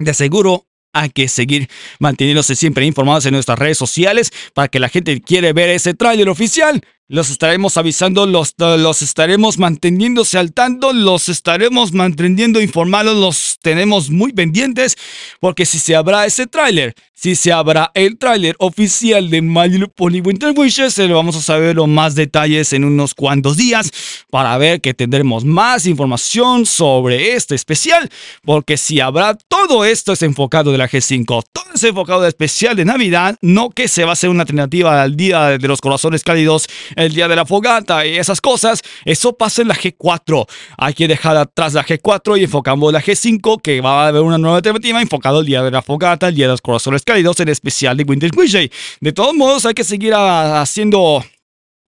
de 0.00 0.12
seguro 0.12 0.66
hay 0.94 1.10
que 1.10 1.28
seguir 1.28 1.68
manteniéndose 1.98 2.56
siempre 2.56 2.86
informados 2.86 3.26
en 3.26 3.34
nuestras 3.34 3.58
redes 3.58 3.76
sociales 3.76 4.32
para 4.54 4.68
que 4.68 4.80
la 4.80 4.88
gente 4.88 5.20
quiere 5.20 5.52
ver 5.52 5.68
ese 5.68 5.92
tráiler 5.92 6.28
oficial. 6.30 6.80
Los 7.06 7.28
estaremos 7.28 7.76
avisando, 7.76 8.24
los, 8.24 8.54
los 8.56 9.02
estaremos 9.02 9.58
manteniéndose 9.58 10.38
al 10.38 10.54
los 10.94 11.28
estaremos 11.28 11.92
manteniendo 11.92 12.62
informados, 12.62 13.14
los 13.14 13.58
tenemos 13.60 14.08
muy 14.08 14.32
pendientes, 14.32 14.96
porque 15.38 15.66
si 15.66 15.78
se 15.78 15.94
habrá 15.96 16.24
ese 16.24 16.46
tráiler, 16.46 16.94
si 17.12 17.36
se 17.36 17.52
habrá 17.52 17.90
el 17.94 18.18
tráiler 18.18 18.56
oficial 18.58 19.30
de 19.30 19.40
My 19.40 19.68
Little 19.68 20.20
Winter 20.20 20.52
Wishes, 20.56 20.94
se 20.94 21.06
lo 21.06 21.14
vamos 21.14 21.36
a 21.36 21.42
saber 21.42 21.76
los 21.76 21.88
más 21.88 22.14
detalles 22.14 22.72
en 22.72 22.84
unos 22.84 23.14
cuantos 23.14 23.56
días 23.56 23.90
para 24.30 24.56
ver 24.58 24.80
que 24.80 24.94
tendremos 24.94 25.44
más 25.44 25.86
información 25.86 26.66
sobre 26.66 27.34
este 27.34 27.54
especial, 27.54 28.10
porque 28.44 28.76
si 28.76 29.00
habrá 29.00 29.34
todo 29.48 29.84
esto 29.84 30.12
es 30.12 30.22
enfocado 30.22 30.72
de 30.72 30.78
la 30.78 30.88
G5, 30.88 31.44
todo 31.52 31.64
es 31.74 31.84
enfocado 31.84 32.22
de 32.22 32.28
especial 32.28 32.76
de 32.76 32.84
Navidad, 32.84 33.36
no 33.42 33.70
que 33.70 33.88
se 33.88 34.04
va 34.04 34.10
a 34.10 34.12
hacer 34.14 34.30
una 34.30 34.42
alternativa 34.42 35.02
al 35.02 35.16
Día 35.16 35.56
de 35.58 35.68
los 35.68 35.80
Corazones 35.80 36.24
Cálidos 36.24 36.66
el 36.96 37.12
día 37.14 37.28
de 37.28 37.36
la 37.36 37.46
fogata 37.46 38.06
y 38.06 38.16
esas 38.16 38.40
cosas, 38.40 38.82
eso 39.04 39.36
pasa 39.36 39.62
en 39.62 39.68
la 39.68 39.74
G4. 39.74 40.46
Hay 40.78 40.94
que 40.94 41.08
dejar 41.08 41.36
atrás 41.36 41.74
la 41.74 41.84
G4 41.84 42.38
y 42.38 42.44
enfocamos 42.44 42.92
la 42.92 43.02
G5, 43.02 43.60
que 43.62 43.80
va 43.80 44.04
a 44.04 44.08
haber 44.08 44.22
una 44.22 44.38
nueva 44.38 44.56
alternativa 44.56 45.00
enfocado 45.00 45.40
el 45.40 45.46
día 45.46 45.62
de 45.62 45.70
la 45.70 45.82
fogata, 45.82 46.28
el 46.28 46.34
día 46.34 46.46
de 46.46 46.52
los 46.52 46.60
corazones 46.60 47.02
cálidos, 47.02 47.40
en 47.40 47.48
especial 47.48 47.96
de 47.96 48.04
Winter 48.04 48.30
Wishy. 48.36 48.70
De 49.00 49.12
todos 49.12 49.34
modos, 49.34 49.66
hay 49.66 49.74
que 49.74 49.84
seguir 49.84 50.14
haciendo 50.14 51.24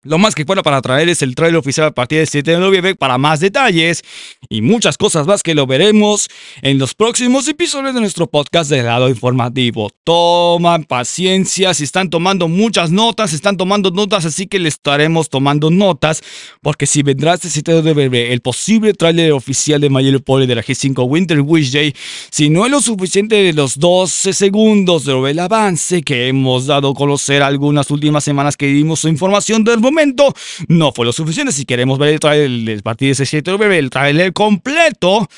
lo 0.05 0.19
más 0.19 0.35
que 0.35 0.45
pueda 0.45 0.63
para 0.63 0.83
traer 0.83 1.09
es 1.09 1.23
el 1.23 1.35
trailer 1.35 1.57
oficial 1.57 1.87
a 1.87 1.91
partir 1.91 2.19
del 2.19 2.29
7 2.29 2.51
de 2.51 2.59
noviembre 2.59 2.95
para 2.95 3.17
más 3.17 3.41
detalles 3.41 4.05
y 4.51 4.61
muchas 4.61 4.99
cosas 4.99 5.27
más 5.27 5.43
que 5.43 5.55
lo 5.55 5.67
veremos 5.67 6.29
en 6.61 6.79
los 6.79 6.95
próximos 6.95 7.49
episodios 7.49 7.95
de 7.95 8.01
nuestro 8.01 8.27
podcast 8.27 8.71
de 8.71 8.83
lado 8.83 9.09
informativo. 9.09 9.91
Toman 10.05 10.85
paciencia, 10.85 11.73
si 11.73 11.85
están 11.85 12.11
tomando 12.11 12.49
muchas 12.49 12.91
notas, 12.91 13.33
están 13.33 13.57
tomando 13.57 13.91
notas, 13.91 14.27
así 14.27 14.47
que 14.47 14.59
le 14.59 14.69
estaremos 14.69 15.31
tomando 15.31 15.71
notas 15.71 16.23
porque 16.61 16.87
si 16.87 17.03
vendrá 17.03 17.35
este 17.35 17.49
7 17.49 17.73
de 17.73 17.83
noviembre 17.83 18.33
el 18.33 18.41
posible 18.43 18.93
trailer 18.93 19.33
oficial 19.33 19.81
de 19.81 19.89
My 19.89 20.19
Poly 20.19 20.47
de 20.47 20.55
la 20.55 20.63
G5 20.63 21.09
Winter 21.09 21.41
Wish 21.41 21.73
Day, 21.73 21.95
si 22.31 22.51
no 22.51 22.67
es 22.67 22.71
lo 22.71 22.83
suficiente 22.83 23.37
de 23.37 23.55
los 23.55 23.79
12 23.79 24.35
segundos 24.35 25.07
del 25.07 25.39
avance 25.39 26.03
que 26.03 26.29
hemos 26.29 26.67
dado 26.67 26.91
a 26.91 26.95
conocer 26.95 27.43
algunas 27.43 27.91
últimas 27.91 28.23
semanas 28.23 28.57
que 28.59 28.67
dimos 28.67 29.01
su 29.01 29.09
información 29.09 29.65
del 29.65 29.81
momento, 29.81 29.94
momento 29.95 30.35
no 30.69 30.93
fue 30.93 31.07
lo 31.07 31.13
suficiente. 31.13 31.53
Si 31.53 31.65
queremos 31.65 31.99
ver 31.99 32.15
el 32.15 32.21
trailer, 32.21 32.83
partir 32.83 33.09
de 33.09 33.13
ese 33.13 33.27
7 33.27 33.57
de 33.57 33.79
el 33.79 33.91
trailer 33.91 34.33
completo, 34.33 35.29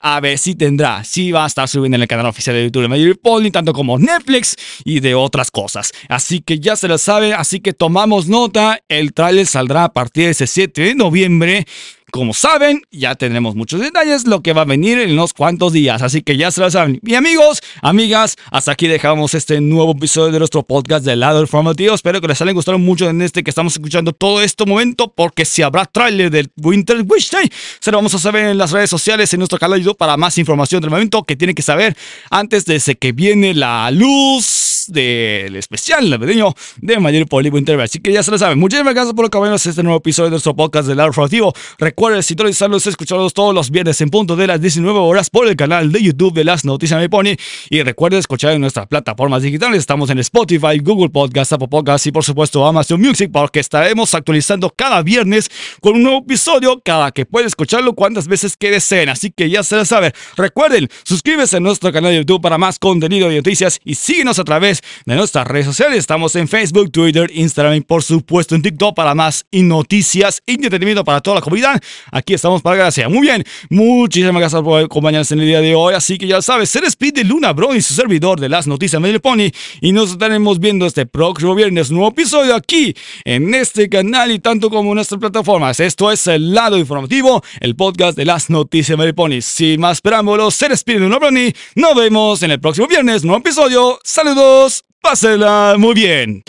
a 0.00 0.20
ver 0.20 0.36
si 0.36 0.54
tendrá, 0.54 1.02
si 1.02 1.32
va 1.32 1.44
a 1.44 1.46
estar 1.46 1.66
subiendo 1.66 1.96
en 1.96 2.02
el 2.02 2.08
canal 2.08 2.26
oficial 2.26 2.54
de 2.54 2.64
YouTube 2.64 2.82
de 2.82 2.88
Major 2.88 3.18
Pony, 3.18 3.50
tanto 3.50 3.72
como 3.72 3.98
Netflix 3.98 4.54
y 4.84 5.00
de 5.00 5.14
otras 5.14 5.50
cosas. 5.50 5.92
Así 6.10 6.40
que 6.40 6.60
ya 6.60 6.76
se 6.76 6.88
lo 6.88 6.98
sabe, 6.98 7.32
así 7.32 7.60
que 7.60 7.72
tomamos 7.72 8.28
nota, 8.28 8.80
el 8.88 9.14
trailer 9.14 9.46
saldrá 9.46 9.84
a 9.84 9.92
partir 9.94 10.24
de 10.24 10.30
ese 10.32 10.46
7 10.46 10.82
de 10.82 10.94
noviembre. 10.94 11.66
Como 12.14 12.32
saben, 12.32 12.80
ya 12.92 13.16
tenemos 13.16 13.56
muchos 13.56 13.80
detalles 13.80 14.24
lo 14.24 14.40
que 14.40 14.52
va 14.52 14.62
a 14.62 14.64
venir 14.64 15.00
en 15.00 15.10
unos 15.14 15.32
cuantos 15.32 15.72
días, 15.72 16.00
así 16.00 16.22
que 16.22 16.36
ya 16.36 16.52
se 16.52 16.60
lo 16.60 16.70
saben. 16.70 17.00
Y 17.04 17.16
amigos, 17.16 17.60
amigas, 17.82 18.36
hasta 18.52 18.70
aquí 18.70 18.86
dejamos 18.86 19.34
este 19.34 19.60
nuevo 19.60 19.90
episodio 19.90 20.30
de 20.30 20.38
nuestro 20.38 20.62
podcast 20.62 21.04
de 21.04 21.16
lado 21.16 21.40
informativo. 21.40 21.92
Espero 21.92 22.20
que 22.20 22.28
les 22.28 22.40
haya 22.40 22.52
gustado 22.52 22.78
mucho 22.78 23.10
en 23.10 23.20
este 23.20 23.42
que 23.42 23.50
estamos 23.50 23.72
escuchando 23.72 24.12
todo 24.12 24.40
este 24.42 24.64
momento, 24.64 25.12
porque 25.12 25.44
si 25.44 25.62
habrá 25.62 25.86
tráiler 25.86 26.30
del 26.30 26.52
Winter 26.56 27.04
Wish 27.04 27.30
Day, 27.30 27.50
se 27.80 27.90
lo 27.90 27.98
vamos 27.98 28.14
a 28.14 28.20
saber 28.20 28.44
en 28.44 28.58
las 28.58 28.70
redes 28.70 28.90
sociales, 28.90 29.34
en 29.34 29.40
nuestro 29.40 29.58
canal 29.58 29.80
de 29.80 29.84
YouTube 29.84 29.98
para 29.98 30.16
más 30.16 30.38
información 30.38 30.80
del 30.82 30.90
momento 30.90 31.24
que 31.24 31.34
tienen 31.34 31.56
que 31.56 31.62
saber 31.62 31.96
antes 32.30 32.64
de 32.64 32.78
que 32.94 33.10
viene 33.10 33.54
la 33.54 33.90
luz 33.90 34.83
del 34.88 35.56
especial 35.56 36.08
navideño 36.10 36.54
de 36.80 36.98
Mayor 36.98 37.26
Poli 37.26 37.48
Winter. 37.48 37.80
Así 37.80 37.98
que 37.98 38.12
ya 38.12 38.22
se 38.22 38.30
lo 38.30 38.38
saben. 38.38 38.58
Muchísimas 38.58 38.94
gracias 38.94 39.14
por 39.14 39.26
acompañarnos 39.26 39.64
en 39.66 39.70
este 39.70 39.82
nuevo 39.82 39.98
episodio 39.98 40.26
de 40.26 40.30
nuestro 40.30 40.54
podcast 40.54 40.88
de 40.88 40.94
lado 40.94 41.08
informativo. 41.08 41.52
Recuerden 41.78 42.22
sintonizarlos, 42.22 42.86
escucharlos 42.86 43.34
todos 43.34 43.54
los 43.54 43.70
viernes 43.70 44.00
en 44.00 44.10
punto 44.10 44.36
de 44.36 44.46
las 44.46 44.60
19 44.60 44.98
horas 44.98 45.30
por 45.30 45.48
el 45.48 45.56
canal 45.56 45.92
de 45.92 46.02
YouTube 46.02 46.34
de 46.34 46.44
Las 46.44 46.64
Noticias 46.64 47.00
Me 47.00 47.08
Pony. 47.08 47.36
Y 47.70 47.82
recuerden 47.82 48.20
escuchar 48.20 48.52
en 48.52 48.60
nuestras 48.60 48.86
plataformas 48.86 49.42
digitales. 49.42 49.80
Estamos 49.80 50.10
en 50.10 50.18
Spotify, 50.18 50.78
Google 50.82 51.10
Podcast, 51.10 51.52
Apple 51.52 51.68
Podcast 51.68 52.06
y 52.06 52.12
por 52.12 52.24
supuesto 52.24 52.66
Amazon 52.66 53.00
Music 53.00 53.30
porque 53.32 53.60
estaremos 53.60 54.14
actualizando 54.14 54.70
cada 54.70 55.02
viernes 55.02 55.50
con 55.80 55.94
un 55.94 56.02
nuevo 56.02 56.18
episodio 56.18 56.80
cada 56.84 57.12
que 57.12 57.26
pueda 57.26 57.46
escucharlo 57.46 57.94
cuantas 57.94 58.28
veces 58.28 58.56
que 58.56 58.70
deseen. 58.70 59.08
Así 59.08 59.30
que 59.30 59.50
ya 59.50 59.62
se 59.62 59.76
lo 59.76 59.84
saben. 59.84 60.12
Recuerden, 60.36 60.88
suscríbete 61.04 61.56
a 61.56 61.60
nuestro 61.60 61.92
canal 61.92 62.12
de 62.12 62.18
YouTube 62.18 62.40
para 62.40 62.58
más 62.58 62.78
contenido 62.78 63.30
y 63.30 63.36
noticias 63.36 63.80
y 63.84 63.94
síguenos 63.94 64.38
a 64.38 64.44
través 64.44 64.73
de 65.04 65.14
nuestras 65.14 65.46
redes 65.46 65.66
sociales. 65.66 65.98
Estamos 65.98 66.34
en 66.36 66.48
Facebook, 66.48 66.90
Twitter, 66.90 67.30
Instagram 67.32 67.74
y 67.74 67.80
por 67.80 68.02
supuesto 68.02 68.54
en 68.54 68.62
TikTok 68.62 68.94
para 68.94 69.14
más 69.14 69.46
noticias 69.52 70.42
y 70.46 70.54
entretenimiento 70.54 71.04
para 71.04 71.20
toda 71.20 71.36
la 71.36 71.40
comunidad. 71.40 71.80
Aquí 72.10 72.34
estamos 72.34 72.62
para 72.62 72.76
gracia. 72.76 73.08
Muy 73.08 73.22
bien, 73.22 73.44
muchísimas 73.70 74.40
gracias 74.40 74.62
por 74.62 74.82
acompañarnos 74.82 75.30
en 75.32 75.40
el 75.40 75.46
día 75.46 75.60
de 75.60 75.74
hoy. 75.74 75.94
Así 75.94 76.18
que 76.18 76.26
ya 76.26 76.42
sabes, 76.42 76.70
se 76.70 76.80
despide 76.80 77.24
Luna 77.24 77.52
Bro 77.52 77.74
y 77.74 77.82
su 77.82 77.94
servidor 77.94 78.40
de 78.40 78.48
las 78.48 78.66
noticias 78.66 79.00
Medio 79.00 79.20
Pony. 79.20 79.50
Y 79.80 79.92
nos 79.92 80.12
estaremos 80.12 80.58
viendo 80.58 80.86
este 80.86 81.06
próximo 81.06 81.54
viernes, 81.54 81.90
nuevo 81.90 82.08
episodio 82.08 82.54
aquí 82.54 82.94
en 83.24 83.54
este 83.54 83.88
canal 83.88 84.30
y 84.30 84.38
tanto 84.38 84.70
como 84.70 84.90
en 84.90 84.96
nuestras 84.96 85.20
plataformas. 85.20 85.80
Esto 85.80 86.10
es 86.10 86.26
el 86.26 86.54
lado 86.54 86.78
informativo, 86.78 87.42
el 87.60 87.76
podcast 87.76 88.16
de 88.16 88.24
las 88.24 88.50
noticias 88.50 88.98
Medio 88.98 89.14
Pony. 89.14 89.40
Sin 89.40 89.80
más 89.80 90.00
preámbulos, 90.00 90.54
se 90.54 90.68
despide 90.68 91.00
Luna 91.00 91.18
Brony. 91.18 91.52
Nos 91.74 91.94
vemos 91.94 92.42
en 92.42 92.50
el 92.50 92.60
próximo 92.60 92.86
viernes, 92.86 93.24
nuevo 93.24 93.40
episodio. 93.40 93.98
Saludos, 94.02 94.63
pásenla 95.04 95.74
muy 95.78 95.92
bien. 95.92 96.42